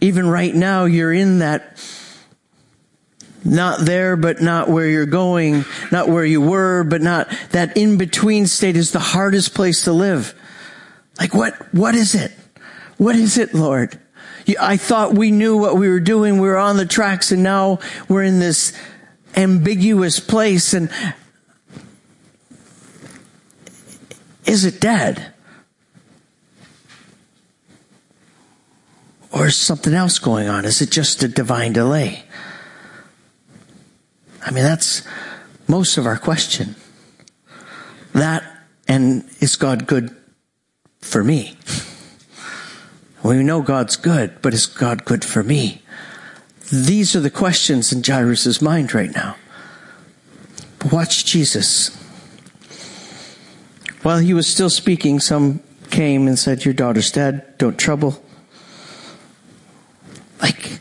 even 0.00 0.28
right 0.28 0.54
now 0.54 0.84
you're 0.84 1.12
in 1.12 1.40
that 1.40 1.78
not 3.44 3.80
there, 3.80 4.16
but 4.16 4.40
not 4.40 4.68
where 4.68 4.86
you're 4.86 5.06
going, 5.06 5.64
not 5.90 6.08
where 6.08 6.24
you 6.24 6.40
were, 6.40 6.84
but 6.84 7.02
not 7.02 7.28
that 7.50 7.76
in 7.76 7.98
between 7.98 8.46
state 8.46 8.76
is 8.76 8.92
the 8.92 9.00
hardest 9.00 9.52
place 9.52 9.84
to 9.84 9.92
live. 9.92 10.34
Like 11.18 11.34
what, 11.34 11.54
what 11.74 11.96
is 11.96 12.14
it? 12.14 12.32
What 12.98 13.16
is 13.16 13.36
it, 13.38 13.52
Lord? 13.52 13.98
I 14.60 14.76
thought 14.76 15.14
we 15.14 15.30
knew 15.30 15.56
what 15.56 15.76
we 15.76 15.88
were 15.88 16.00
doing. 16.00 16.34
We 16.34 16.48
were 16.48 16.58
on 16.58 16.76
the 16.76 16.86
tracks 16.86 17.32
and 17.32 17.42
now 17.42 17.78
we're 18.08 18.24
in 18.24 18.38
this 18.38 18.72
ambiguous 19.36 20.20
place 20.20 20.74
and 20.74 20.90
is 24.44 24.64
it 24.64 24.80
dead? 24.80 25.32
Or 29.30 29.46
is 29.46 29.56
something 29.56 29.94
else 29.94 30.18
going 30.18 30.48
on? 30.48 30.64
Is 30.64 30.82
it 30.82 30.90
just 30.90 31.22
a 31.22 31.28
divine 31.28 31.72
delay? 31.72 32.24
I 34.44 34.50
mean, 34.50 34.64
that's 34.64 35.06
most 35.68 35.96
of 35.96 36.06
our 36.06 36.18
question. 36.18 36.74
That 38.12 38.44
and 38.88 39.24
is 39.40 39.56
God 39.56 39.86
good 39.86 40.14
for 41.00 41.24
me? 41.24 41.56
We 43.22 43.42
know 43.42 43.62
God's 43.62 43.96
good, 43.96 44.42
but 44.42 44.52
is 44.52 44.66
God 44.66 45.04
good 45.04 45.24
for 45.24 45.42
me? 45.42 45.82
These 46.72 47.14
are 47.14 47.20
the 47.20 47.30
questions 47.30 47.92
in 47.92 48.02
Jairus' 48.02 48.60
mind 48.60 48.94
right 48.94 49.14
now. 49.14 49.36
Watch 50.90 51.24
Jesus. 51.24 51.96
While 54.02 54.18
he 54.18 54.34
was 54.34 54.46
still 54.46 54.70
speaking, 54.70 55.20
some 55.20 55.62
came 55.90 56.26
and 56.26 56.38
said, 56.38 56.64
Your 56.64 56.74
daughter's 56.74 57.12
dead. 57.12 57.56
Don't 57.58 57.78
trouble. 57.78 58.20
Like, 60.40 60.80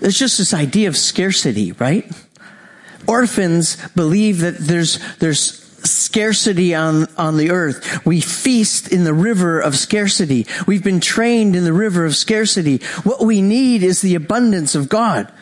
there's 0.00 0.18
just 0.18 0.38
this 0.38 0.54
idea 0.54 0.88
of 0.88 0.96
scarcity, 0.96 1.72
right? 1.72 2.10
Orphans 3.06 3.76
believe 3.88 4.40
that 4.40 4.56
there's, 4.58 4.98
there's 5.16 5.65
scarcity 5.86 6.74
on, 6.74 7.06
on 7.16 7.36
the 7.36 7.50
earth. 7.50 8.04
We 8.04 8.20
feast 8.20 8.92
in 8.92 9.04
the 9.04 9.14
river 9.14 9.60
of 9.60 9.76
scarcity. 9.76 10.46
We've 10.66 10.84
been 10.84 11.00
trained 11.00 11.56
in 11.56 11.64
the 11.64 11.72
river 11.72 12.04
of 12.04 12.16
scarcity. 12.16 12.78
What 13.02 13.20
we 13.20 13.42
need 13.42 13.82
is 13.82 14.00
the 14.00 14.14
abundance 14.14 14.74
of 14.74 14.88
God. 14.88 15.32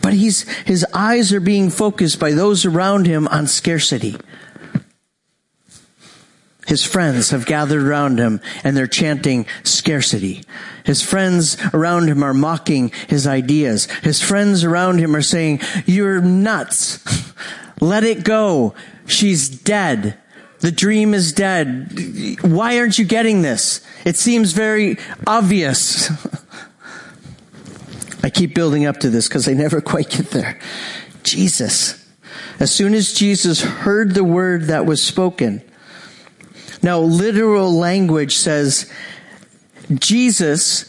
But 0.00 0.14
he's, 0.14 0.48
his 0.60 0.86
eyes 0.94 1.32
are 1.32 1.40
being 1.40 1.70
focused 1.70 2.18
by 2.18 2.32
those 2.32 2.64
around 2.64 3.06
him 3.06 3.28
on 3.28 3.46
scarcity. 3.46 4.16
His 6.66 6.84
friends 6.84 7.30
have 7.30 7.44
gathered 7.44 7.82
around 7.82 8.18
him 8.18 8.40
and 8.64 8.76
they're 8.76 8.86
chanting 8.86 9.46
scarcity. 9.64 10.42
His 10.84 11.02
friends 11.02 11.56
around 11.74 12.08
him 12.08 12.22
are 12.22 12.32
mocking 12.32 12.92
his 13.08 13.26
ideas. 13.26 13.86
His 14.02 14.22
friends 14.22 14.64
around 14.64 14.98
him 14.98 15.14
are 15.14 15.22
saying, 15.22 15.60
you're 15.86 16.20
nuts. 16.20 17.04
Let 17.82 18.04
it 18.04 18.22
go. 18.22 18.74
She's 19.06 19.48
dead. 19.48 20.16
The 20.60 20.70
dream 20.70 21.14
is 21.14 21.32
dead. 21.32 22.38
Why 22.42 22.78
aren't 22.78 22.96
you 22.96 23.04
getting 23.04 23.42
this? 23.42 23.84
It 24.04 24.14
seems 24.14 24.52
very 24.52 24.98
obvious. 25.26 26.08
I 28.22 28.30
keep 28.30 28.54
building 28.54 28.86
up 28.86 28.98
to 28.98 29.10
this 29.10 29.26
because 29.26 29.48
I 29.48 29.54
never 29.54 29.80
quite 29.80 30.10
get 30.10 30.30
there. 30.30 30.60
Jesus. 31.24 32.08
As 32.60 32.72
soon 32.72 32.94
as 32.94 33.14
Jesus 33.14 33.62
heard 33.62 34.14
the 34.14 34.22
word 34.22 34.68
that 34.68 34.86
was 34.86 35.02
spoken, 35.02 35.60
now 36.84 37.00
literal 37.00 37.72
language 37.72 38.36
says, 38.36 38.88
Jesus 39.92 40.88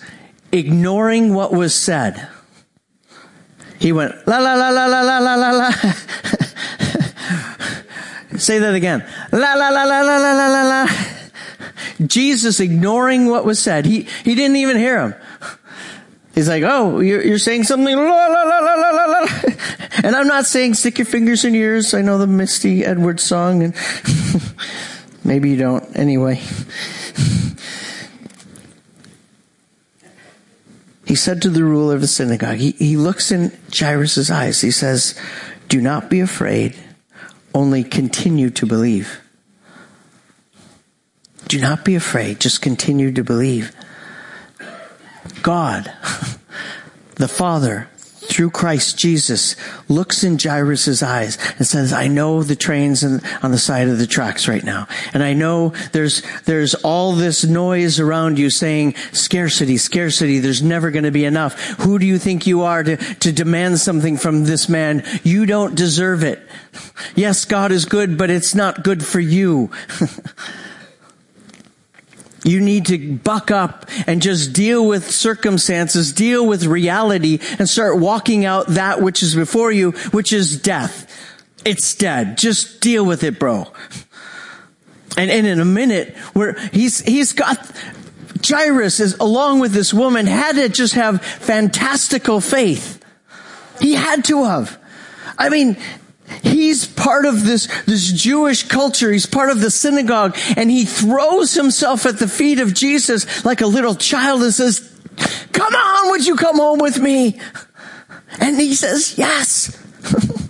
ignoring 0.52 1.34
what 1.34 1.52
was 1.52 1.74
said. 1.74 2.28
He 3.80 3.92
went, 3.92 4.28
la 4.28 4.38
la 4.38 4.54
la 4.54 4.70
la 4.70 4.86
la 4.86 5.02
la 5.02 5.18
la 5.18 5.36
la 5.36 5.50
la. 5.50 5.72
Say 8.44 8.60
that 8.60 8.76
again. 8.76 9.08
La 9.32 9.54
la 9.54 9.70
la 9.70 9.84
la 9.86 10.02
la 10.02 10.18
la 10.18 10.34
la 10.34 10.48
la 10.48 10.64
la. 10.64 10.88
Jesus 12.06 12.60
ignoring 12.60 13.28
what 13.28 13.46
was 13.46 13.58
said. 13.58 13.86
He, 13.86 14.02
he 14.26 14.36
didn't 14.36 14.58
even 14.58 14.76
hear 14.76 15.00
him. 15.00 15.16
He's 16.36 16.50
like, 16.50 16.64
oh, 16.64 17.00
you're, 17.00 17.24
you're 17.24 17.38
saying 17.38 17.64
something, 17.64 17.96
la, 17.96 18.02
la, 18.02 18.44
la, 18.44 18.60
la, 18.60 18.90
la, 18.90 19.06
la. 19.06 19.28
And 20.04 20.14
I'm 20.14 20.28
not 20.28 20.46
saying 20.46 20.74
stick 20.74 20.98
your 20.98 21.06
fingers 21.06 21.46
in 21.46 21.56
ears. 21.56 21.94
I 21.94 22.02
know 22.02 22.18
the 22.18 22.28
Misty 22.28 22.84
Edwards 22.84 23.24
song 23.24 23.64
and 23.64 23.74
maybe 25.24 25.52
you 25.52 25.56
don't 25.56 25.96
anyway. 25.96 26.42
He 31.06 31.16
said 31.16 31.42
to 31.44 31.50
the 31.50 31.64
ruler 31.64 31.96
of 31.96 32.02
the 32.02 32.08
synagogue, 32.08 32.58
he, 32.58 32.72
he 32.72 32.98
looks 32.98 33.32
in 33.32 33.58
Jairus' 33.74 34.30
eyes. 34.30 34.60
He 34.60 34.72
says, 34.72 35.18
do 35.70 35.80
not 35.80 36.10
be 36.10 36.20
afraid 36.20 36.76
only 37.54 37.84
continue 37.84 38.50
to 38.52 38.66
believe. 38.66 39.20
Do 41.48 41.60
not 41.60 41.86
be 41.86 41.96
afraid. 41.96 42.40
Just 42.40 42.62
continue 42.62 43.12
to 43.12 43.24
believe. 43.24 43.72
God, 45.42 45.86
the 47.16 47.28
Father, 47.28 47.90
through 48.34 48.50
Christ 48.50 48.98
Jesus, 48.98 49.56
looks 49.88 50.24
in 50.24 50.40
Jairus' 50.40 51.04
eyes 51.04 51.38
and 51.58 51.68
says, 51.68 51.94
I 51.94 52.08
know 52.08 52.42
the 52.42 52.56
trains 52.56 53.04
on 53.04 53.52
the 53.52 53.58
side 53.60 53.88
of 53.88 54.00
the 54.00 54.08
tracks 54.08 54.48
right 54.48 54.64
now. 54.64 54.88
And 55.14 55.22
I 55.22 55.34
know 55.34 55.70
there's, 55.92 56.24
there's 56.46 56.74
all 56.74 57.14
this 57.14 57.44
noise 57.44 58.00
around 58.00 58.40
you 58.40 58.50
saying 58.50 58.96
scarcity, 59.12 59.78
scarcity, 59.78 60.40
there's 60.40 60.64
never 60.64 60.90
going 60.90 61.04
to 61.04 61.12
be 61.12 61.26
enough. 61.26 61.60
Who 61.82 62.00
do 62.00 62.08
you 62.08 62.18
think 62.18 62.48
you 62.48 62.64
are 62.64 62.84
to, 62.84 62.98
to 62.98 63.32
demand 63.32 63.80
something 63.80 64.18
from 64.18 64.46
this 64.46 64.68
man? 64.68 65.04
You 65.24 65.46
don't 65.46 65.76
deserve 65.76 66.24
it. 66.24 66.42
Yes, 67.16 67.46
God 67.46 67.72
is 67.72 67.86
good, 67.86 68.18
but 68.18 68.32
it's 68.32 68.56
not 68.56 68.84
good 68.84 69.06
for 69.06 69.20
you. 69.20 69.70
You 72.44 72.60
need 72.60 72.88
to 72.88 73.18
buck 73.18 73.52
up 73.52 73.90
and 74.06 74.22
just 74.22 74.54
deal 74.54 74.86
with 74.86 75.10
circumstances, 75.10 76.12
deal 76.12 76.46
with 76.46 76.66
reality, 76.66 77.40
and 77.58 77.70
start 77.70 78.00
walking 78.00 78.46
out 78.46 78.68
that 78.68 79.02
which 79.02 79.24
is 79.24 79.36
before 79.36 79.72
you, 79.72 79.92
which 80.12 80.34
is 80.34 80.62
death. 80.62 81.10
It's 81.66 81.96
dead. 81.96 82.38
Just 82.38 82.82
deal 82.82 83.06
with 83.06 83.24
it, 83.24 83.40
bro. 83.40 83.72
And, 85.16 85.32
and 85.32 85.48
in 85.48 85.60
a 85.60 85.66
minute, 85.66 86.16
where 86.34 86.54
he's, 86.70 87.00
he's 87.00 87.34
got 87.34 87.58
Jairus 88.46 89.00
is 89.00 89.16
along 89.20 89.60
with 89.60 89.72
this 89.72 89.94
woman 89.94 90.26
had 90.26 90.56
to 90.56 90.70
just 90.70 90.96
have 90.96 91.22
fantastical 91.22 92.42
faith. 92.42 93.04
He 93.80 93.94
had 93.94 94.26
to 94.26 94.44
have. 94.44 94.78
I 95.38 95.50
mean, 95.50 95.78
he's 96.42 96.86
part 96.86 97.26
of 97.26 97.46
this, 97.46 97.68
this 97.86 98.12
Jewish 98.12 98.64
culture. 98.64 99.12
He's 99.12 99.26
part 99.26 99.50
of 99.50 99.62
the 99.62 99.72
synagogue 99.72 100.38
and 100.56 100.70
he 100.72 100.86
throws 100.86 101.54
himself 101.54 102.06
at 102.06 102.20
the 102.20 102.28
feet 102.28 102.60
of 102.60 102.74
Jesus 102.74 103.46
like 103.46 103.62
a 103.62 103.68
little 103.68 103.96
child 103.96 104.44
and 104.44 104.54
says, 104.54 104.90
come 105.52 105.74
on, 105.74 106.12
would 106.12 106.26
you 106.26 106.36
come 106.36 106.58
home 106.58 106.80
with 106.80 107.00
me? 107.00 107.40
And 108.40 108.60
he 108.60 108.76
says, 108.76 109.18
yes. 109.18 109.80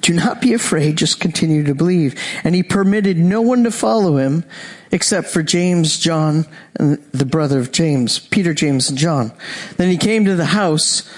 Do 0.00 0.14
not 0.14 0.40
be 0.40 0.54
afraid, 0.54 0.96
just 0.96 1.20
continue 1.20 1.64
to 1.64 1.74
believe. 1.74 2.18
And 2.42 2.54
he 2.54 2.62
permitted 2.62 3.18
no 3.18 3.42
one 3.42 3.64
to 3.64 3.70
follow 3.70 4.16
him 4.16 4.44
except 4.90 5.28
for 5.28 5.42
James, 5.42 5.98
John, 5.98 6.46
and 6.74 6.98
the 7.12 7.26
brother 7.26 7.58
of 7.58 7.70
James, 7.70 8.18
Peter, 8.18 8.54
James, 8.54 8.88
and 8.88 8.98
John. 8.98 9.32
Then 9.76 9.90
he 9.90 9.96
came 9.96 10.24
to 10.24 10.34
the 10.34 10.46
house 10.46 11.08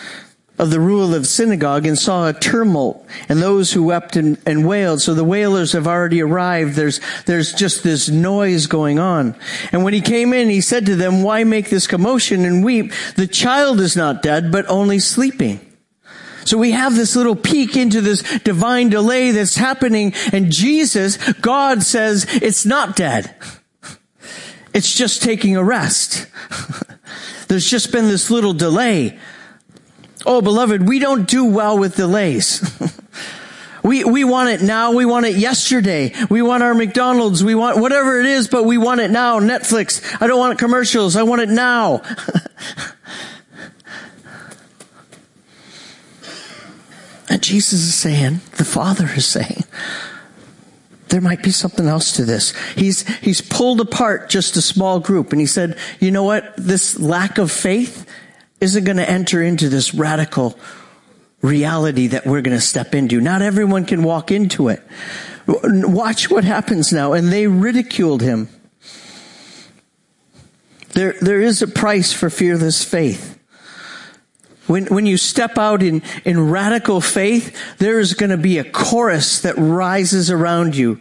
of 0.62 0.70
the 0.70 0.79
rule 0.79 1.12
of 1.12 1.27
synagogue 1.27 1.85
and 1.87 1.98
saw 1.98 2.29
a 2.29 2.33
tumult 2.33 3.05
and 3.29 3.42
those 3.42 3.72
who 3.72 3.83
wept 3.83 4.14
and, 4.14 4.38
and, 4.46 4.64
wailed. 4.64 5.03
So 5.03 5.12
the 5.12 5.25
wailers 5.25 5.72
have 5.72 5.88
already 5.88 6.22
arrived. 6.22 6.75
There's, 6.75 7.01
there's 7.27 7.53
just 7.53 7.83
this 7.83 8.09
noise 8.09 8.68
going 8.68 9.01
on. 9.01 9.35
And 9.72 9.83
when 9.83 9.92
he 9.92 10.01
came 10.01 10.33
in, 10.33 10.48
he 10.48 10.61
said 10.61 10.87
to 10.87 10.94
them, 10.94 11.25
why 11.25 11.42
make 11.42 11.68
this 11.68 11.88
commotion 11.88 12.44
and 12.44 12.64
weep? 12.64 12.92
The 13.16 13.27
child 13.27 13.81
is 13.81 13.96
not 13.96 14.22
dead, 14.22 14.53
but 14.53 14.64
only 14.68 15.01
sleeping. 15.01 15.59
So 16.44 16.57
we 16.57 16.70
have 16.70 16.94
this 16.94 17.16
little 17.16 17.35
peek 17.35 17.77
into 17.77 18.01
this 18.01 18.22
divine 18.44 18.88
delay 18.88 19.33
that's 19.33 19.57
happening 19.57 20.14
and 20.33 20.53
Jesus, 20.53 21.16
God 21.40 21.83
says 21.83 22.25
it's 22.40 22.64
not 22.64 22.94
dead. 22.94 23.35
It's 24.72 24.94
just 24.94 25.22
taking 25.22 25.57
a 25.57 25.64
rest. 25.64 26.29
There's 27.48 27.68
just 27.68 27.90
been 27.90 28.07
this 28.07 28.31
little 28.31 28.53
delay. 28.53 29.18
Oh, 30.26 30.40
beloved, 30.40 30.87
we 30.87 30.98
don't 30.98 31.28
do 31.28 31.44
well 31.44 31.78
with 31.78 31.96
delays. 31.96 32.62
we, 33.82 34.04
we 34.04 34.24
want 34.24 34.50
it 34.50 34.62
now. 34.62 34.92
We 34.92 35.04
want 35.04 35.26
it 35.26 35.37
yesterday. 35.37 36.12
We 36.30 36.42
want 36.42 36.62
our 36.62 36.74
McDonald's. 36.74 37.42
We 37.42 37.54
want 37.54 37.78
whatever 37.78 38.20
it 38.20 38.26
is, 38.26 38.48
but 38.48 38.64
we 38.64 38.78
want 38.78 39.00
it 39.00 39.11
now. 39.11 39.40
Netflix. 39.40 40.00
I 40.20 40.26
don't 40.26 40.38
want 40.38 40.58
commercials. 40.58 41.16
I 41.16 41.24
want 41.24 41.42
it 41.42 41.48
now. 41.48 42.02
and 47.28 47.42
Jesus 47.42 47.80
is 47.80 47.94
saying, 47.94 48.40
the 48.56 48.64
Father 48.64 49.11
is 49.16 49.26
saying, 49.26 49.64
there 51.08 51.20
might 51.20 51.42
be 51.42 51.50
something 51.50 51.87
else 51.87 52.12
to 52.12 52.24
this. 52.24 52.56
He's, 52.74 53.06
he's 53.18 53.42
pulled 53.42 53.80
apart 53.80 54.30
just 54.30 54.56
a 54.56 54.62
small 54.62 54.98
group 54.98 55.32
and 55.32 55.40
he 55.40 55.46
said, 55.46 55.76
you 56.00 56.11
know 56.11 56.24
what? 56.24 56.54
This 56.56 56.98
lack 56.98 57.37
of 57.37 57.52
faith 57.52 58.06
isn't 58.62 58.85
going 58.85 58.96
to 58.96 59.11
enter 59.11 59.42
into 59.42 59.68
this 59.68 59.92
radical 59.92 60.57
reality 61.42 62.07
that 62.07 62.25
we're 62.25 62.42
going 62.42 62.57
to 62.57 62.61
step 62.61 62.94
into. 62.94 63.20
Not 63.20 63.42
everyone 63.42 63.85
can 63.85 64.05
walk 64.05 64.31
into 64.31 64.68
it. 64.68 64.81
Watch 65.46 66.31
what 66.31 66.44
happens 66.44 66.92
now. 66.92 67.12
And 67.12 67.33
they 67.33 67.48
ridiculed 67.48 68.22
him. 68.22 68.48
There, 70.92 71.16
there 71.20 71.40
is 71.40 71.61
a 71.61 71.66
price 71.66 72.12
for 72.12 72.31
fearless 72.31 72.85
faith. 72.85 73.37
When, 74.68 74.87
when 74.87 75.07
you 75.07 75.16
step 75.16 75.59
out 75.59 75.83
in, 75.83 76.03
in 76.25 76.48
radical 76.48 77.01
faith, 77.01 77.59
there 77.79 77.98
is 77.98 78.14
going 78.14 78.31
to 78.31 78.37
be 78.37 78.59
a 78.59 78.64
chorus 78.64 79.40
that 79.40 79.57
rises 79.59 80.31
around 80.31 80.77
you. 80.77 81.01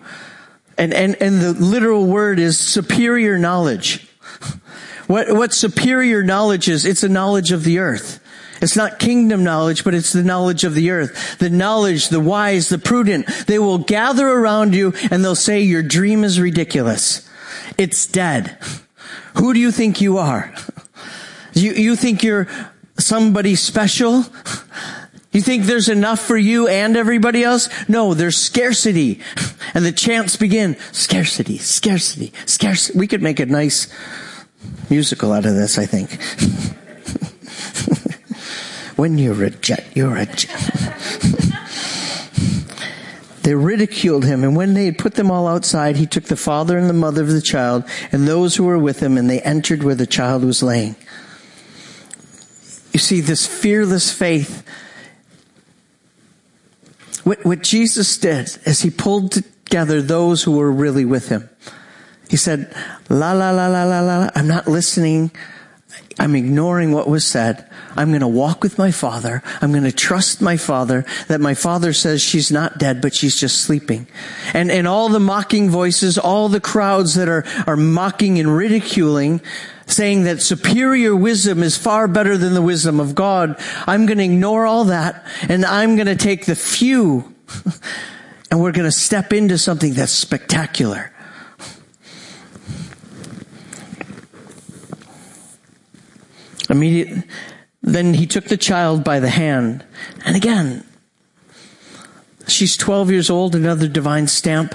And, 0.80 0.96
and, 0.96 1.16
and 1.22 1.40
the 1.40 1.54
literal 1.54 2.08
word 2.08 2.40
is 2.40 2.58
superior 2.58 3.38
knowledge. 3.38 4.08
What, 5.12 5.30
what 5.34 5.54
superior 5.54 6.24
knowledge 6.24 6.70
is, 6.70 6.86
it's 6.86 7.04
a 7.04 7.10
knowledge 7.10 7.52
of 7.52 7.66
the 7.66 7.80
earth. 7.80 8.22
It's 8.62 8.78
not 8.78 8.98
kingdom 8.98 9.44
knowledge, 9.44 9.84
but 9.84 9.94
it's 9.94 10.14
the 10.14 10.24
knowledge 10.24 10.64
of 10.64 10.74
the 10.74 10.90
earth. 10.92 11.38
The 11.38 11.50
knowledge, 11.50 12.08
the 12.08 12.22
wise, 12.22 12.70
the 12.70 12.78
prudent. 12.78 13.28
They 13.46 13.60
will 13.60 13.80
gather 13.80 14.26
around 14.26 14.74
you 14.74 14.94
and 15.12 15.22
they'll 15.22 15.36
say 15.36 15.64
your 15.64 15.84
dream 15.84 16.24
is 16.24 16.40
ridiculous. 16.40 17.30
It's 17.78 18.08
dead. 18.08 18.58
Who 19.36 19.54
do 19.54 19.60
you 19.60 19.70
think 19.70 20.00
you 20.00 20.18
are? 20.18 20.56
You, 21.54 21.74
you 21.74 21.98
think 21.98 22.24
you're 22.24 22.48
somebody 22.98 23.56
special? 23.56 24.24
You 25.34 25.42
think 25.42 25.66
there's 25.66 25.90
enough 25.90 26.22
for 26.22 26.38
you 26.38 26.70
and 26.70 26.96
everybody 26.96 27.44
else? 27.44 27.68
No, 27.90 28.14
there's 28.14 28.38
scarcity. 28.38 29.20
And 29.74 29.84
the 29.84 29.92
chants 29.92 30.38
begin. 30.38 30.78
Scarcity, 30.94 31.58
scarcity, 31.58 32.32
scarcity. 32.46 32.98
We 32.98 33.08
could 33.08 33.22
make 33.22 33.42
a 33.42 33.46
nice 33.46 33.88
musical 34.90 35.32
out 35.32 35.46
of 35.46 35.56
this, 35.56 35.78
I 35.78 35.86
think. 35.86 36.22
when 38.98 39.18
you 39.18 39.34
reject, 39.34 39.96
you're 39.96 40.18
a 40.18 40.26
jet. 40.26 41.58
They 43.44 43.56
ridiculed 43.56 44.24
him, 44.24 44.44
and 44.44 44.56
when 44.56 44.76
they 44.76 44.86
had 44.86 45.00
put 45.00 45.16
them 45.16 45.32
all 45.32 45.48
outside, 45.48 45.98
he 45.98 46.06
took 46.06 46.26
the 46.26 46.36
father 46.36 46.78
and 46.78 46.88
the 46.88 46.94
mother 46.94 47.24
of 47.24 47.30
the 47.30 47.42
child 47.42 47.84
and 48.12 48.28
those 48.28 48.56
who 48.56 48.66
were 48.66 48.78
with 48.78 49.02
him, 49.02 49.18
and 49.18 49.30
they 49.30 49.42
entered 49.42 49.82
where 49.82 49.96
the 49.96 50.06
child 50.06 50.44
was 50.44 50.62
laying. 50.62 50.96
You 52.94 53.00
see, 53.00 53.22
this 53.22 53.48
fearless 53.48 54.14
faith. 54.14 54.64
What, 57.24 57.44
what 57.44 57.64
Jesus 57.64 58.18
did 58.18 58.58
is 58.66 58.82
he 58.82 58.92
pulled 58.92 59.32
together 59.32 60.02
those 60.02 60.44
who 60.44 60.58
were 60.58 60.72
really 60.72 61.06
with 61.06 61.30
him. 61.30 61.50
He 62.32 62.38
said, 62.38 62.74
la, 63.10 63.34
la, 63.34 63.52
la, 63.52 63.68
la, 63.68 63.84
la, 63.84 64.00
la, 64.00 64.30
I'm 64.34 64.48
not 64.48 64.66
listening. 64.66 65.32
I'm 66.18 66.34
ignoring 66.34 66.94
what 66.94 67.10
was 67.10 67.26
said. 67.28 67.70
I'm 67.98 68.08
going 68.08 68.22
to 68.22 68.28
walk 68.30 68.64
with 68.64 68.78
my 68.78 68.90
father. 68.90 69.44
I'm 69.62 69.72
going 69.72 69.84
to 69.84 69.92
trust 69.92 70.42
my 70.42 70.56
father 70.56 71.06
that 71.28 71.42
my 71.42 71.56
father 71.56 71.92
says 71.92 72.22
she's 72.22 72.50
not 72.50 72.78
dead, 72.78 73.02
but 73.02 73.14
she's 73.14 73.38
just 73.38 73.60
sleeping. 73.60 74.08
And, 74.54 74.72
and 74.72 74.88
all 74.88 75.10
the 75.10 75.20
mocking 75.20 75.70
voices, 75.70 76.18
all 76.18 76.48
the 76.48 76.62
crowds 76.62 77.16
that 77.16 77.28
are, 77.28 77.44
are 77.68 77.76
mocking 77.76 78.40
and 78.40 78.56
ridiculing, 78.56 79.42
saying 79.88 80.24
that 80.24 80.42
superior 80.42 81.14
wisdom 81.14 81.62
is 81.62 81.78
far 81.78 82.08
better 82.08 82.38
than 82.38 82.54
the 82.54 82.62
wisdom 82.62 83.02
of 83.02 83.14
God. 83.14 83.60
I'm 83.86 84.06
going 84.06 84.20
to 84.20 84.24
ignore 84.24 84.66
all 84.66 84.86
that 84.86 85.26
and 85.50 85.66
I'm 85.66 85.98
going 85.98 86.08
to 86.08 86.16
take 86.16 86.46
the 86.46 86.56
few 86.56 87.36
and 88.50 88.62
we're 88.62 88.72
going 88.72 88.88
to 88.88 88.92
step 88.94 89.34
into 89.34 89.58
something 89.58 89.96
that's 89.96 90.14
spectacular. 90.14 91.12
Immediate, 96.72 97.26
then 97.82 98.14
he 98.14 98.26
took 98.26 98.46
the 98.46 98.58
child 98.58 99.04
by 99.04 99.20
the 99.20 99.30
hand. 99.30 99.84
And 100.26 100.36
again, 100.36 100.86
she's 102.48 102.78
12 102.78 103.12
years 103.12 103.30
old, 103.30 103.56
another 103.56 103.88
divine 103.88 104.28
stamp. 104.28 104.74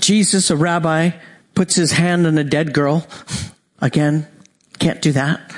Jesus, 0.00 0.50
a 0.50 0.56
rabbi, 0.56 1.10
puts 1.54 1.74
his 1.74 1.92
hand 1.92 2.26
on 2.26 2.38
a 2.38 2.44
dead 2.44 2.72
girl. 2.72 3.06
Again, 3.80 4.26
can't 4.78 5.02
do 5.02 5.12
that. 5.12 5.54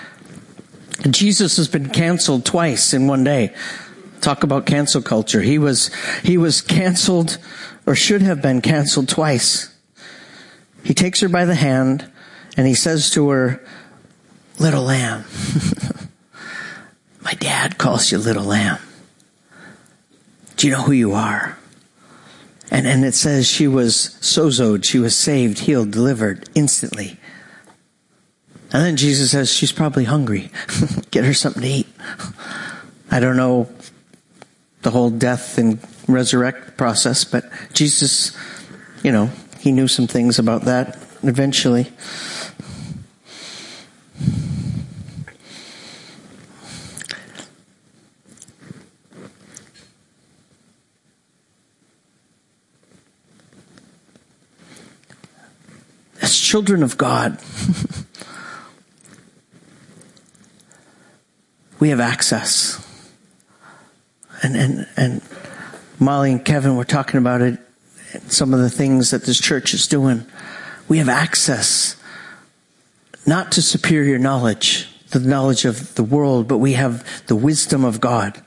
Jesus 1.10 1.56
has 1.56 1.68
been 1.68 1.90
canceled 1.90 2.44
twice 2.44 2.92
in 2.92 3.06
one 3.06 3.22
day. 3.22 3.54
Talk 4.20 4.42
about 4.42 4.66
cancel 4.66 5.02
culture. 5.02 5.40
He 5.40 5.58
was, 5.58 5.92
he 6.24 6.36
was 6.36 6.60
canceled 6.60 7.38
or 7.86 7.94
should 7.94 8.22
have 8.22 8.42
been 8.42 8.60
canceled 8.60 9.08
twice. 9.08 9.72
He 10.82 10.94
takes 10.94 11.20
her 11.20 11.28
by 11.28 11.44
the 11.44 11.54
hand 11.54 12.10
and 12.56 12.66
he 12.66 12.74
says 12.74 13.10
to 13.12 13.28
her, 13.30 13.64
little 14.58 14.84
lamb. 14.84 15.24
My 17.20 17.32
dad 17.34 17.78
calls 17.78 18.10
you 18.10 18.18
little 18.18 18.44
lamb. 18.44 18.78
Do 20.56 20.66
you 20.66 20.72
know 20.72 20.82
who 20.82 20.92
you 20.92 21.12
are? 21.12 21.58
And, 22.70 22.86
and 22.86 23.04
it 23.04 23.14
says 23.14 23.46
she 23.46 23.68
was 23.68 24.16
sozoed. 24.20 24.84
She 24.84 24.98
was 24.98 25.16
saved, 25.16 25.60
healed, 25.60 25.90
delivered 25.90 26.48
instantly. 26.54 27.18
And 28.72 28.84
then 28.84 28.96
Jesus 28.96 29.30
says, 29.30 29.50
she's 29.50 29.72
probably 29.72 30.04
hungry. 30.04 30.50
Get 31.10 31.24
her 31.24 31.32
something 31.32 31.62
to 31.62 31.68
eat. 31.68 31.86
I 33.10 33.20
don't 33.20 33.36
know 33.36 33.68
the 34.82 34.90
whole 34.90 35.10
death 35.10 35.56
and 35.56 35.78
resurrect 36.06 36.76
process, 36.76 37.24
but 37.24 37.50
Jesus, 37.72 38.36
you 39.02 39.12
know, 39.12 39.30
he 39.58 39.72
knew 39.72 39.88
some 39.88 40.06
things 40.06 40.38
about 40.38 40.62
that 40.62 40.98
eventually. 41.22 41.90
Children 56.48 56.82
of 56.82 56.96
God, 56.96 57.38
we 61.78 61.90
have 61.90 62.00
access. 62.00 62.82
And, 64.42 64.56
and, 64.56 64.88
and 64.96 65.20
Molly 65.98 66.32
and 66.32 66.42
Kevin 66.42 66.76
were 66.76 66.86
talking 66.86 67.18
about 67.18 67.42
it, 67.42 67.60
some 68.28 68.54
of 68.54 68.60
the 68.60 68.70
things 68.70 69.10
that 69.10 69.24
this 69.24 69.38
church 69.38 69.74
is 69.74 69.86
doing. 69.86 70.24
We 70.88 70.96
have 70.96 71.10
access 71.10 72.02
not 73.26 73.52
to 73.52 73.60
superior 73.60 74.18
knowledge, 74.18 74.88
the 75.10 75.20
knowledge 75.20 75.66
of 75.66 75.96
the 75.96 76.02
world, 76.02 76.48
but 76.48 76.56
we 76.56 76.72
have 76.72 77.26
the 77.26 77.36
wisdom 77.36 77.84
of 77.84 78.00
God. 78.00 78.42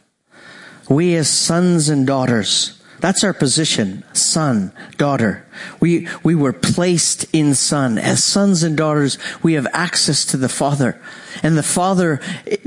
We 0.90 1.14
as 1.18 1.30
sons 1.30 1.88
and 1.88 2.08
daughters, 2.08 2.81
that's 3.02 3.24
our 3.24 3.34
position. 3.34 4.04
Son, 4.14 4.72
daughter. 4.98 5.46
We, 5.80 6.08
we 6.24 6.36
were 6.36 6.54
placed 6.54 7.26
in 7.34 7.56
son. 7.56 7.98
As 7.98 8.24
sons 8.24 8.62
and 8.62 8.78
daughters, 8.78 9.18
we 9.42 9.54
have 9.54 9.68
access 9.74 10.24
to 10.26 10.38
the 10.38 10.48
Father. 10.48 11.02
And 11.42 11.58
the 11.58 11.64
Father 11.64 12.22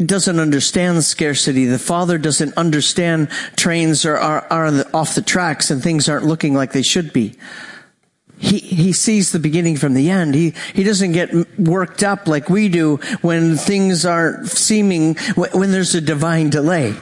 doesn't 0.04 0.40
understand 0.40 1.04
scarcity. 1.04 1.66
The 1.66 1.78
Father 1.78 2.18
doesn't 2.18 2.56
understand 2.56 3.30
trains 3.56 4.04
are, 4.04 4.18
are, 4.18 4.46
are 4.50 4.84
off 4.92 5.14
the 5.14 5.22
tracks 5.22 5.70
and 5.70 5.80
things 5.82 6.08
aren't 6.08 6.26
looking 6.26 6.54
like 6.54 6.72
they 6.72 6.82
should 6.82 7.12
be. 7.12 7.36
He, 8.36 8.58
he 8.58 8.92
sees 8.92 9.30
the 9.30 9.38
beginning 9.38 9.76
from 9.76 9.94
the 9.94 10.10
end. 10.10 10.34
He, 10.34 10.54
he 10.74 10.82
doesn't 10.82 11.12
get 11.12 11.58
worked 11.58 12.02
up 12.02 12.26
like 12.26 12.50
we 12.50 12.68
do 12.68 12.96
when 13.22 13.56
things 13.56 14.04
aren't 14.04 14.48
seeming, 14.48 15.14
when 15.36 15.70
there's 15.70 15.94
a 15.94 16.00
divine 16.00 16.50
delay. 16.50 16.94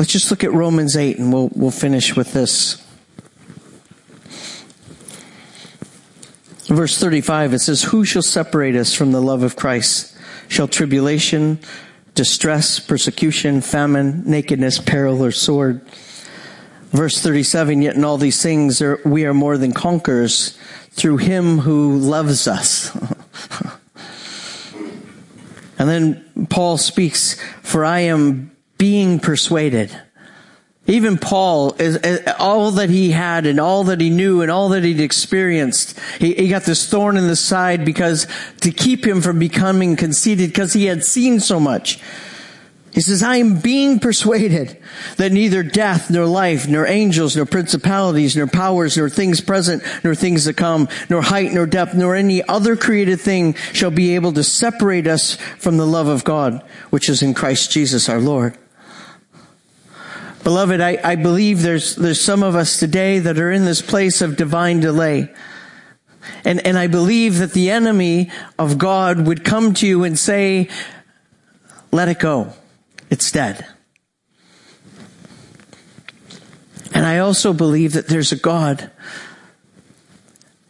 Let's 0.00 0.12
just 0.12 0.30
look 0.30 0.44
at 0.44 0.52
Romans 0.54 0.96
8 0.96 1.18
and 1.18 1.30
we'll, 1.30 1.50
we'll 1.54 1.70
finish 1.70 2.16
with 2.16 2.32
this. 2.32 2.82
Verse 6.68 6.96
35, 6.96 7.52
it 7.52 7.58
says, 7.58 7.82
Who 7.82 8.06
shall 8.06 8.22
separate 8.22 8.76
us 8.76 8.94
from 8.94 9.12
the 9.12 9.20
love 9.20 9.42
of 9.42 9.56
Christ? 9.56 10.16
Shall 10.48 10.68
tribulation, 10.68 11.58
distress, 12.14 12.80
persecution, 12.80 13.60
famine, 13.60 14.22
nakedness, 14.24 14.78
peril, 14.78 15.22
or 15.22 15.32
sword? 15.32 15.86
Verse 16.92 17.20
37, 17.20 17.82
yet 17.82 17.94
in 17.94 18.02
all 18.02 18.16
these 18.16 18.42
things 18.42 18.80
are, 18.80 19.02
we 19.04 19.26
are 19.26 19.34
more 19.34 19.58
than 19.58 19.74
conquerors 19.74 20.58
through 20.92 21.18
him 21.18 21.58
who 21.58 21.98
loves 21.98 22.48
us. 22.48 22.96
and 25.78 25.90
then 25.90 26.46
Paul 26.48 26.78
speaks, 26.78 27.38
for 27.60 27.84
I 27.84 28.00
am 28.00 28.49
being 28.80 29.20
persuaded. 29.20 29.94
Even 30.86 31.18
Paul, 31.18 31.76
all 32.38 32.70
that 32.72 32.88
he 32.88 33.10
had 33.10 33.44
and 33.44 33.60
all 33.60 33.84
that 33.84 34.00
he 34.00 34.08
knew 34.08 34.40
and 34.40 34.50
all 34.50 34.70
that 34.70 34.82
he'd 34.82 35.00
experienced, 35.00 36.00
he 36.18 36.48
got 36.48 36.62
this 36.62 36.88
thorn 36.88 37.18
in 37.18 37.28
the 37.28 37.36
side 37.36 37.84
because 37.84 38.26
to 38.62 38.72
keep 38.72 39.06
him 39.06 39.20
from 39.20 39.38
becoming 39.38 39.96
conceited 39.96 40.48
because 40.48 40.72
he 40.72 40.86
had 40.86 41.04
seen 41.04 41.40
so 41.40 41.60
much. 41.60 42.00
He 42.92 43.02
says, 43.02 43.22
I 43.22 43.36
am 43.36 43.60
being 43.60 44.00
persuaded 44.00 44.76
that 45.16 45.30
neither 45.30 45.62
death, 45.62 46.10
nor 46.10 46.26
life, 46.26 46.66
nor 46.66 46.86
angels, 46.86 47.36
nor 47.36 47.46
principalities, 47.46 48.34
nor 48.34 48.48
powers, 48.48 48.96
nor 48.96 49.08
things 49.08 49.40
present, 49.40 49.84
nor 50.02 50.16
things 50.16 50.44
to 50.46 50.52
come, 50.52 50.88
nor 51.08 51.22
height, 51.22 51.52
nor 51.52 51.66
depth, 51.66 51.94
nor 51.94 52.16
any 52.16 52.42
other 52.48 52.74
created 52.74 53.20
thing 53.20 53.54
shall 53.72 53.92
be 53.92 54.16
able 54.16 54.32
to 54.32 54.42
separate 54.42 55.06
us 55.06 55.36
from 55.58 55.76
the 55.76 55.86
love 55.86 56.08
of 56.08 56.24
God, 56.24 56.64
which 56.88 57.08
is 57.08 57.22
in 57.22 57.32
Christ 57.32 57.70
Jesus 57.70 58.08
our 58.08 58.18
Lord. 58.18 58.58
Beloved, 60.42 60.80
I, 60.80 60.98
I 61.02 61.16
believe 61.16 61.62
there's, 61.62 61.96
there's 61.96 62.20
some 62.20 62.42
of 62.42 62.56
us 62.56 62.78
today 62.78 63.18
that 63.18 63.38
are 63.38 63.52
in 63.52 63.64
this 63.64 63.82
place 63.82 64.22
of 64.22 64.36
divine 64.36 64.80
delay. 64.80 65.32
And, 66.44 66.66
and 66.66 66.78
I 66.78 66.86
believe 66.86 67.38
that 67.38 67.52
the 67.52 67.70
enemy 67.70 68.30
of 68.58 68.78
God 68.78 69.26
would 69.26 69.44
come 69.44 69.74
to 69.74 69.86
you 69.86 70.04
and 70.04 70.18
say, 70.18 70.68
let 71.92 72.08
it 72.08 72.18
go. 72.18 72.52
It's 73.10 73.30
dead. 73.30 73.66
And 76.92 77.06
I 77.06 77.18
also 77.18 77.52
believe 77.52 77.92
that 77.92 78.08
there's 78.08 78.32
a 78.32 78.36
God 78.36 78.90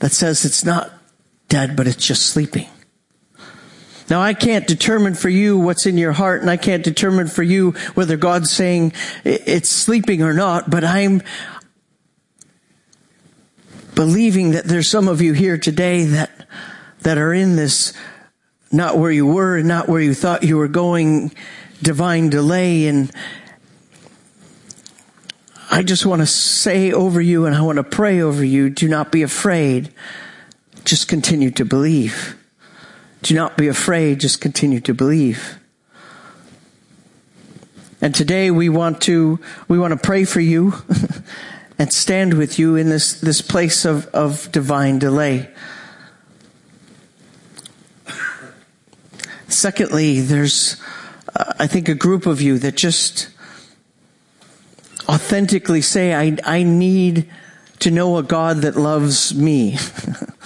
that 0.01 0.13
says 0.13 0.45
it's 0.45 0.65
not 0.65 0.93
dead, 1.49 1.77
but 1.77 1.87
it's 1.87 2.05
just 2.05 2.27
sleeping. 2.27 2.69
Now 4.11 4.21
I 4.21 4.35
can't 4.35 4.67
determine 4.67 5.15
for 5.15 5.29
you 5.29 5.57
what's 5.57 5.87
in 5.87 5.97
your 5.97 6.11
heart 6.11 6.41
and 6.41 6.51
I 6.51 6.57
can't 6.57 6.83
determine 6.83 7.29
for 7.29 7.45
you 7.45 7.73
whether 7.95 8.17
God's 8.17 8.51
saying 8.51 8.93
it's 9.25 9.69
sleeping 9.69 10.21
or 10.21 10.35
not, 10.35 10.69
but 10.69 10.83
I'm 10.83 11.23
believing 13.95 14.51
that 14.51 14.65
there's 14.65 14.89
some 14.89 15.07
of 15.07 15.23
you 15.23 15.33
here 15.33 15.57
today 15.57 16.05
that, 16.07 16.31
that 17.03 17.19
are 17.19 17.33
in 17.33 17.55
this 17.55 17.93
not 18.73 18.99
where 18.99 19.13
you 19.13 19.27
were 19.27 19.57
and 19.57 19.69
not 19.69 19.89
where 19.89 20.01
you 20.01 20.15
thought 20.15 20.43
you 20.43 20.57
were 20.57 20.69
going 20.69 21.33
divine 21.81 22.31
delay 22.31 22.89
and 22.89 23.13
I 25.71 25.85
just 25.85 26.05
want 26.05 26.21
to 26.21 26.27
say 26.27 26.91
over 26.91 27.21
you 27.21 27.47
and 27.47 27.55
I 27.55 27.63
want 27.63 27.77
to 27.77 27.85
pray 27.85 28.21
over 28.21 28.45
you, 28.45 28.71
do 28.71 28.89
not 28.89 29.13
be 29.13 29.23
afraid. 29.23 29.95
Just 30.85 31.07
continue 31.07 31.53
to 31.53 31.65
believe. 31.65 32.40
Do 33.23 33.35
not 33.35 33.57
be 33.57 33.69
afraid, 33.69 34.21
just 34.21 34.41
continue 34.41 34.81
to 34.81 34.95
believe. 34.95 35.59
And 38.01 38.15
today 38.15 38.51
we 38.51 38.71
want 38.71 39.03
to, 39.03 39.39
we 39.69 39.79
want 39.79 39.93
to 39.93 39.99
pray 39.99 40.25
for 40.25 40.41
you 40.41 40.73
and 41.79 41.93
stand 41.93 42.35
with 42.35 42.59
you 42.59 42.77
in 42.77 42.89
this, 42.89 43.21
this 43.21 43.43
place 43.43 43.85
of, 43.85 44.07
of 44.09 44.51
divine 44.53 44.99
delay. 44.99 45.51
Secondly, 49.49 50.21
there's, 50.21 50.81
uh, 51.37 51.53
I 51.59 51.67
think, 51.67 51.89
a 51.89 51.95
group 51.95 52.25
of 52.25 52.41
you 52.41 52.59
that 52.61 52.77
just 52.77 53.29
authentically 55.09 55.83
say, 55.83 56.15
I, 56.15 56.39
I 56.45 56.63
need 56.63 57.29
to 57.81 57.91
know 57.91 58.17
a 58.17 58.23
God 58.23 58.59
that 58.59 58.77
loves 58.77 59.35
me. 59.35 59.77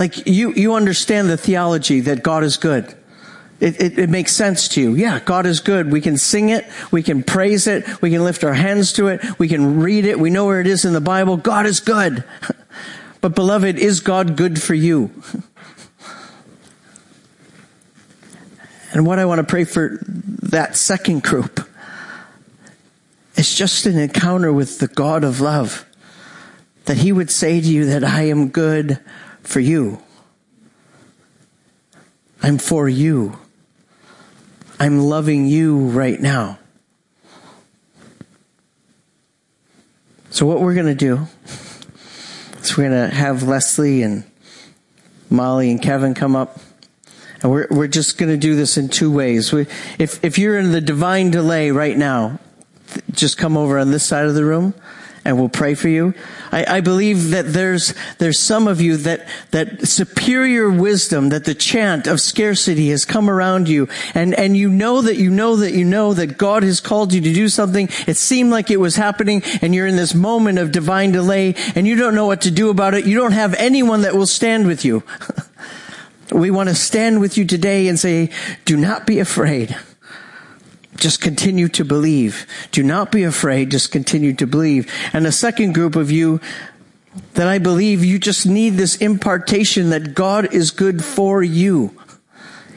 Like 0.00 0.26
you, 0.26 0.54
you 0.54 0.76
understand 0.76 1.28
the 1.28 1.36
theology 1.36 2.00
that 2.00 2.22
God 2.22 2.42
is 2.42 2.56
good. 2.56 2.94
It, 3.60 3.78
it, 3.78 3.98
it, 3.98 4.08
makes 4.08 4.32
sense 4.32 4.66
to 4.68 4.80
you. 4.80 4.94
Yeah, 4.94 5.20
God 5.20 5.44
is 5.44 5.60
good. 5.60 5.92
We 5.92 6.00
can 6.00 6.16
sing 6.16 6.48
it. 6.48 6.64
We 6.90 7.02
can 7.02 7.22
praise 7.22 7.66
it. 7.66 8.00
We 8.00 8.10
can 8.10 8.24
lift 8.24 8.42
our 8.42 8.54
hands 8.54 8.94
to 8.94 9.08
it. 9.08 9.20
We 9.38 9.46
can 9.46 9.78
read 9.80 10.06
it. 10.06 10.18
We 10.18 10.30
know 10.30 10.46
where 10.46 10.58
it 10.58 10.66
is 10.66 10.86
in 10.86 10.94
the 10.94 11.02
Bible. 11.02 11.36
God 11.36 11.66
is 11.66 11.80
good. 11.80 12.24
But 13.20 13.34
beloved, 13.34 13.78
is 13.78 14.00
God 14.00 14.34
good 14.34 14.62
for 14.62 14.72
you? 14.72 15.10
And 18.92 19.06
what 19.06 19.18
I 19.20 19.26
want 19.26 19.38
to 19.38 19.44
pray 19.44 19.64
for 19.64 19.98
that 20.04 20.76
second 20.76 21.22
group 21.22 21.60
is 23.36 23.54
just 23.54 23.86
an 23.86 23.98
encounter 23.98 24.52
with 24.52 24.80
the 24.80 24.88
God 24.88 25.22
of 25.22 25.40
love. 25.40 25.86
That 26.86 26.96
he 26.96 27.12
would 27.12 27.30
say 27.30 27.60
to 27.60 27.66
you 27.68 27.84
that 27.84 28.02
I 28.02 28.22
am 28.22 28.48
good 28.48 28.98
for 29.42 29.60
you. 29.60 30.02
I'm 32.42 32.58
for 32.58 32.88
you. 32.88 33.38
I'm 34.78 35.00
loving 35.00 35.46
you 35.46 35.88
right 35.88 36.18
now. 36.18 36.58
So 40.30 40.46
what 40.46 40.60
we're 40.60 40.74
going 40.74 40.86
to 40.86 40.94
do 40.94 41.26
is 42.60 42.76
we're 42.76 42.88
going 42.88 43.10
to 43.10 43.14
have 43.14 43.42
Leslie 43.42 44.02
and 44.02 44.24
Molly 45.28 45.70
and 45.70 45.82
Kevin 45.82 46.14
come 46.14 46.34
up. 46.34 46.58
And 47.42 47.50
we're, 47.50 47.66
we're 47.70 47.88
just 47.88 48.16
going 48.16 48.30
to 48.30 48.38
do 48.38 48.54
this 48.54 48.76
in 48.78 48.88
two 48.88 49.10
ways. 49.10 49.52
We, 49.52 49.66
if, 49.98 50.24
if 50.24 50.38
you're 50.38 50.58
in 50.58 50.72
the 50.72 50.80
divine 50.80 51.30
delay 51.30 51.70
right 51.70 51.96
now, 51.96 52.38
just 53.10 53.38
come 53.38 53.56
over 53.56 53.78
on 53.78 53.90
this 53.90 54.04
side 54.04 54.26
of 54.26 54.34
the 54.34 54.44
room 54.44 54.74
and 55.24 55.38
we'll 55.38 55.48
pray 55.48 55.74
for 55.74 55.88
you. 55.88 56.14
I, 56.50 56.76
I, 56.76 56.80
believe 56.80 57.30
that 57.30 57.52
there's 57.52 57.94
there's 58.18 58.38
some 58.38 58.66
of 58.66 58.80
you 58.80 58.96
that 58.98 59.28
that 59.50 59.86
superior 59.86 60.70
wisdom, 60.70 61.28
that 61.30 61.44
the 61.44 61.54
chant 61.54 62.06
of 62.06 62.20
scarcity 62.20 62.88
has 62.90 63.04
come 63.04 63.28
around 63.28 63.68
you, 63.68 63.88
and 64.14 64.34
and 64.34 64.56
you 64.56 64.70
know 64.70 65.02
that 65.02 65.16
you 65.16 65.30
know 65.30 65.56
that 65.56 65.72
you 65.72 65.84
know 65.84 66.14
that 66.14 66.38
God 66.38 66.62
has 66.62 66.80
called 66.80 67.12
you 67.12 67.20
to 67.20 67.32
do 67.32 67.48
something. 67.48 67.88
It 68.06 68.16
seemed 68.16 68.50
like 68.50 68.70
it 68.70 68.80
was 68.80 68.96
happening, 68.96 69.42
and 69.60 69.74
you're 69.74 69.86
in 69.86 69.96
this 69.96 70.14
moment 70.14 70.58
of 70.58 70.72
divine 70.72 71.12
delay, 71.12 71.54
and 71.74 71.86
you 71.86 71.96
don't 71.96 72.14
know 72.14 72.26
what 72.26 72.42
to 72.42 72.50
do 72.50 72.70
about 72.70 72.94
it. 72.94 73.04
You 73.04 73.16
don't 73.16 73.32
have 73.32 73.54
anyone 73.54 74.02
that 74.02 74.14
will 74.14 74.26
stand 74.26 74.66
with 74.66 74.84
you. 74.84 75.02
we 76.32 76.50
want 76.50 76.68
to 76.68 76.74
stand 76.74 77.20
with 77.20 77.36
you 77.36 77.44
today 77.44 77.88
and 77.88 77.98
say, 77.98 78.30
"Do 78.64 78.76
not 78.76 79.06
be 79.06 79.18
afraid." 79.18 79.76
Just 81.00 81.20
continue 81.20 81.68
to 81.68 81.84
believe. 81.84 82.46
Do 82.70 82.82
not 82.82 83.10
be 83.10 83.24
afraid. 83.24 83.70
Just 83.70 83.90
continue 83.90 84.34
to 84.34 84.46
believe. 84.46 84.92
And 85.12 85.26
the 85.26 85.32
second 85.32 85.74
group 85.74 85.96
of 85.96 86.10
you 86.10 86.40
that 87.34 87.48
I 87.48 87.58
believe 87.58 88.04
you 88.04 88.18
just 88.18 88.46
need 88.46 88.74
this 88.74 88.96
impartation 88.96 89.90
that 89.90 90.14
God 90.14 90.54
is 90.54 90.70
good 90.70 91.04
for 91.04 91.42
you. 91.42 91.98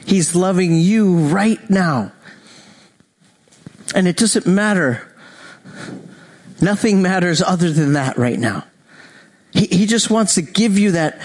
He's 0.06 0.36
loving 0.36 0.76
you 0.76 1.18
right 1.28 1.70
now. 1.70 2.12
And 3.96 4.08
it 4.08 4.18
doesn't 4.18 4.48
matter. 4.48 5.08
Nothing 6.62 7.02
matters 7.02 7.42
other 7.42 7.72
than 7.72 7.94
that 7.94 8.18
right 8.18 8.40
now. 8.40 8.66
He, 9.52 9.68
he 9.68 9.86
just 9.86 10.10
wants 10.10 10.36
to 10.36 10.42
give 10.42 10.80
you 10.80 10.92
that, 10.92 11.22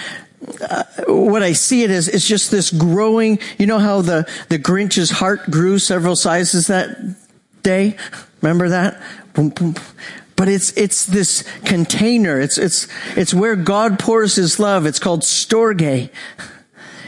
what 1.07 1.43
I 1.43 1.53
see 1.53 1.83
it 1.83 1.89
as 1.89 2.07
is 2.07 2.27
just 2.27 2.51
this 2.51 2.71
growing, 2.71 3.39
you 3.57 3.65
know 3.65 3.79
how 3.79 4.01
the, 4.01 4.29
the 4.49 4.57
Grinch's 4.57 5.09
heart 5.09 5.49
grew 5.51 5.79
several 5.79 6.15
sizes 6.15 6.67
that 6.67 7.15
day? 7.63 7.97
Remember 8.41 8.69
that? 8.69 9.01
Boom, 9.33 9.49
boom. 9.49 9.75
but 10.35 10.47
it's, 10.47 10.71
it's 10.77 11.05
this 11.05 11.43
container. 11.65 12.39
It's, 12.39 12.57
it's, 12.57 12.87
it's 13.17 13.33
where 13.33 13.55
God 13.55 13.99
pours 13.99 14.35
his 14.35 14.59
love. 14.59 14.85
It's 14.85 14.99
called 14.99 15.21
storge. 15.21 16.09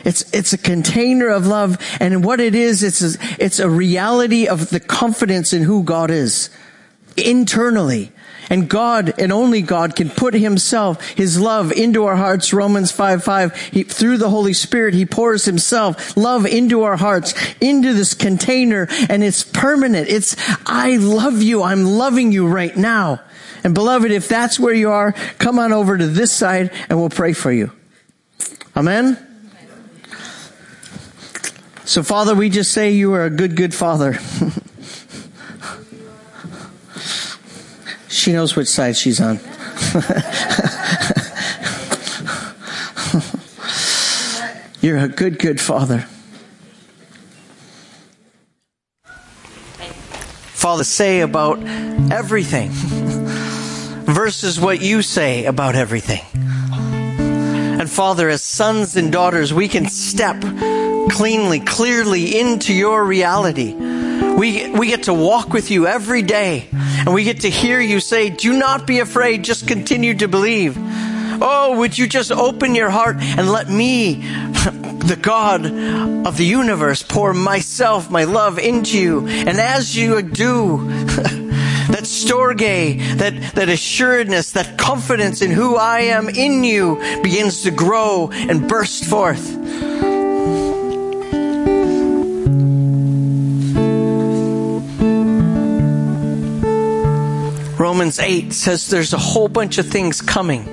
It's, 0.04 0.34
it's 0.34 0.52
a 0.52 0.58
container 0.58 1.30
of 1.30 1.48
love. 1.48 1.78
And 2.00 2.26
what 2.26 2.40
it 2.40 2.56
is, 2.56 2.84
it's 2.84 3.02
a, 3.02 3.18
it's 3.40 3.60
a 3.60 3.70
reality 3.70 4.48
of 4.48 4.70
the 4.70 4.80
confidence 4.80 5.54
in 5.54 5.64
who 5.64 5.84
God 5.84 6.12
is 6.12 6.50
internally. 7.16 8.12
And 8.50 8.70
God 8.70 9.14
and 9.18 9.32
only 9.32 9.62
God 9.62 9.96
can 9.96 10.10
put 10.10 10.34
himself, 10.34 11.06
his 11.10 11.40
love 11.40 11.72
into 11.72 12.06
our 12.06 12.16
hearts. 12.16 12.54
Romans 12.54 12.92
5, 12.92 13.24
5. 13.24 13.56
He, 13.56 13.84
through 13.84 14.18
the 14.18 14.30
Holy 14.30 14.54
Spirit, 14.54 14.94
he 14.94 15.06
pours 15.06 15.46
himself 15.46 16.18
love 16.18 16.46
into 16.46 16.84
our 16.84 16.98
hearts, 16.98 17.34
into 17.62 17.94
this 17.94 18.14
container, 18.14 18.88
and 19.10 19.24
it's 19.24 19.44
permanent. 19.44 20.10
It's, 20.10 20.36
I 20.66 20.98
love 20.98 21.42
you. 21.42 21.64
I'm 21.64 21.86
loving 21.86 22.32
you 22.32 22.48
right 22.48 22.76
now. 22.76 23.22
And 23.64 23.74
beloved, 23.74 24.12
if 24.12 24.28
that's 24.28 24.60
where 24.60 24.74
you 24.74 24.90
are, 24.90 25.14
come 25.38 25.60
on 25.60 25.72
over 25.72 25.98
to 25.98 26.08
this 26.08 26.32
side 26.32 26.72
and 26.90 27.00
we'll 27.00 27.10
pray 27.10 27.34
for 27.34 27.52
you. 27.52 27.72
Amen? 28.76 29.28
So 31.86 32.04
Father, 32.04 32.36
we 32.36 32.50
just 32.50 32.72
say 32.72 32.92
you 32.92 33.14
are 33.14 33.26
a 33.26 33.30
good, 33.30 33.56
good 33.56 33.74
Father. 33.74 34.18
She 38.22 38.34
knows 38.34 38.56
which 38.56 38.68
side 38.68 38.96
she's 38.96 39.20
on. 39.20 39.38
You're 44.80 45.00
a 45.00 45.08
good, 45.08 45.40
good 45.40 45.60
father. 45.60 46.06
Father, 50.54 50.84
say 50.84 51.22
about 51.22 51.64
everything 52.12 52.70
versus 54.06 54.60
what 54.60 54.84
you 54.84 55.02
say 55.02 55.46
about 55.46 55.74
everything. 55.74 56.22
And 56.38 57.90
Father, 57.90 58.30
as 58.30 58.44
sons 58.44 58.98
and 58.98 59.12
daughters, 59.12 59.52
we 59.52 59.68
can 59.68 59.88
step 59.88 60.40
cleanly, 61.10 61.60
clearly 61.60 62.40
into 62.40 62.72
your 62.72 63.04
reality. 63.04 63.74
We, 63.74 64.70
we 64.70 64.86
get 64.86 65.04
to 65.04 65.14
walk 65.16 65.54
with 65.54 65.72
you 65.72 65.88
every 65.88 66.22
day 66.22 66.70
and 67.06 67.14
we 67.14 67.24
get 67.24 67.42
to 67.42 67.50
hear 67.50 67.80
you 67.80 68.00
say, 68.00 68.30
do 68.30 68.58
not 68.58 68.86
be 68.86 69.00
afraid, 69.00 69.44
just 69.44 69.68
continue 69.68 70.14
to 70.16 70.28
believe. 70.28 70.78
Oh, 71.44 71.78
would 71.80 71.98
you 71.98 72.08
just 72.08 72.32
open 72.32 72.76
your 72.76 72.92
heart 72.92 73.18
and 73.20 73.50
let 73.50 73.68
me, 73.68 74.14
the 75.02 75.18
God 75.20 75.66
of 75.66 76.38
the 76.38 76.46
universe, 76.46 77.02
pour 77.02 77.34
myself, 77.34 78.12
my 78.12 78.26
love 78.26 78.60
into 78.60 78.98
you. 78.98 79.28
And 79.28 79.60
as 79.60 79.98
you 79.98 80.22
do, 80.22 80.88
that 81.92 82.04
storge, 82.04 83.18
that, 83.18 83.56
that 83.56 83.70
assuredness, 83.70 84.52
that 84.52 84.78
confidence 84.78 85.42
in 85.42 85.50
who 85.50 85.78
I 85.78 86.02
am 86.02 86.30
in 86.30 86.64
you 86.64 86.98
begins 87.24 87.64
to 87.64 87.72
grow 87.72 88.30
and 88.32 88.70
burst 88.70 89.06
forth. 89.06 90.11
Romans 97.82 98.20
8 98.20 98.54
says 98.54 98.92
there's 98.92 99.12
a 99.12 99.18
whole 99.18 99.48
bunch 99.48 99.80
of 99.80 99.88
things 99.88 100.22
coming 100.22 100.64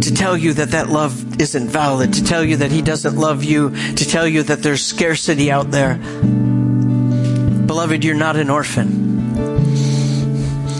to 0.00 0.14
tell 0.14 0.36
you 0.36 0.52
that 0.52 0.70
that 0.70 0.88
love 0.88 1.40
isn't 1.40 1.70
valid, 1.70 2.14
to 2.14 2.22
tell 2.22 2.44
you 2.44 2.58
that 2.58 2.70
he 2.70 2.80
doesn't 2.80 3.16
love 3.16 3.42
you, 3.42 3.70
to 3.70 4.08
tell 4.08 4.28
you 4.28 4.44
that 4.44 4.62
there's 4.62 4.80
scarcity 4.80 5.50
out 5.50 5.72
there. 5.72 5.96
Beloved, 5.96 8.04
you're 8.04 8.14
not 8.14 8.36
an 8.36 8.48
orphan. 8.48 9.34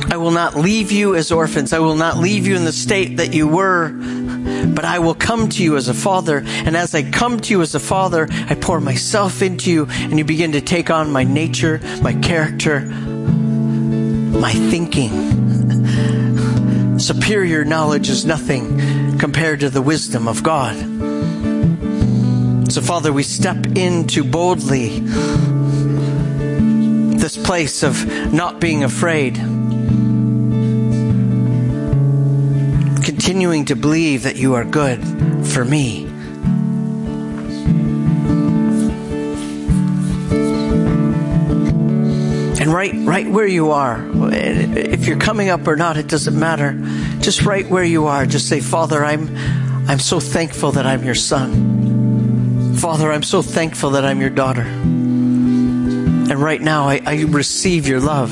I 0.08 0.18
will 0.18 0.30
not 0.30 0.54
leave 0.54 0.92
you 0.92 1.16
as 1.16 1.32
orphans. 1.32 1.72
I 1.72 1.80
will 1.80 1.96
not 1.96 2.16
leave 2.16 2.46
you 2.46 2.54
in 2.54 2.64
the 2.64 2.72
state 2.72 3.16
that 3.16 3.34
you 3.34 3.48
were, 3.48 3.88
but 3.88 4.84
I 4.84 5.00
will 5.00 5.16
come 5.16 5.48
to 5.48 5.64
you 5.64 5.76
as 5.76 5.88
a 5.88 5.94
father. 5.94 6.44
And 6.46 6.76
as 6.76 6.94
I 6.94 7.10
come 7.10 7.40
to 7.40 7.52
you 7.52 7.60
as 7.60 7.74
a 7.74 7.80
father, 7.80 8.28
I 8.30 8.54
pour 8.54 8.80
myself 8.80 9.42
into 9.42 9.68
you 9.68 9.88
and 9.90 10.16
you 10.16 10.24
begin 10.24 10.52
to 10.52 10.60
take 10.60 10.90
on 10.90 11.10
my 11.10 11.24
nature, 11.24 11.80
my 12.02 12.14
character, 12.14 12.88
my 14.30 14.52
thinking. 14.52 15.10
Superior 16.98 17.64
knowledge 17.64 18.08
is 18.08 18.24
nothing 18.24 19.18
compared 19.18 19.60
to 19.60 19.70
the 19.70 19.82
wisdom 19.82 20.28
of 20.28 20.42
God. 20.42 20.76
So, 22.70 22.80
Father, 22.80 23.12
we 23.12 23.22
step 23.22 23.66
into 23.76 24.22
boldly 24.22 25.00
this 27.18 27.36
place 27.36 27.82
of 27.82 28.32
not 28.32 28.60
being 28.60 28.84
afraid, 28.84 29.34
continuing 33.04 33.66
to 33.66 33.76
believe 33.76 34.22
that 34.22 34.36
you 34.36 34.54
are 34.54 34.64
good 34.64 35.02
for 35.46 35.64
me. 35.64 36.09
Right, 42.70 42.94
right 42.94 43.28
where 43.28 43.48
you 43.48 43.72
are, 43.72 44.00
if 44.32 45.04
you're 45.06 45.18
coming 45.18 45.48
up 45.48 45.66
or 45.66 45.74
not, 45.74 45.96
it 45.96 46.06
doesn't 46.06 46.38
matter. 46.38 46.80
Just 47.18 47.42
right 47.42 47.68
where 47.68 47.82
you 47.82 48.06
are, 48.06 48.26
just 48.26 48.48
say, 48.48 48.60
Father, 48.60 49.04
I'm, 49.04 49.36
I'm 49.88 49.98
so 49.98 50.20
thankful 50.20 50.70
that 50.72 50.86
I'm 50.86 51.02
your 51.02 51.16
son. 51.16 52.76
Father, 52.76 53.10
I'm 53.10 53.24
so 53.24 53.42
thankful 53.42 53.90
that 53.90 54.04
I'm 54.04 54.20
your 54.20 54.30
daughter. 54.30 54.62
And 54.62 56.40
right 56.40 56.60
now, 56.60 56.88
I, 56.88 57.02
I 57.04 57.22
receive 57.22 57.88
your 57.88 57.98
love. 57.98 58.30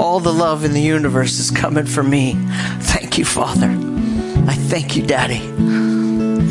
All 0.00 0.18
the 0.18 0.32
love 0.32 0.64
in 0.64 0.72
the 0.72 0.82
universe 0.82 1.38
is 1.38 1.52
coming 1.52 1.86
from 1.86 2.10
me. 2.10 2.34
Thank 2.80 3.16
you, 3.16 3.24
Father. 3.24 3.68
I 3.68 4.54
thank 4.54 4.96
you, 4.96 5.06
Daddy. 5.06 5.38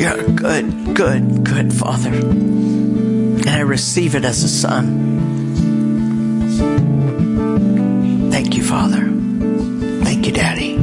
You're 0.02 0.22
good, 0.30 0.94
good, 0.94 1.44
good 1.44 1.74
Father. 1.74 2.08
And 2.08 3.50
I 3.50 3.60
receive 3.60 4.14
it 4.14 4.24
as 4.24 4.42
a 4.42 4.48
son. 4.48 5.09
Thank 8.30 8.56
you, 8.56 8.62
Father. 8.62 9.08
Thank 10.04 10.26
you, 10.26 10.32
Daddy. 10.32 10.79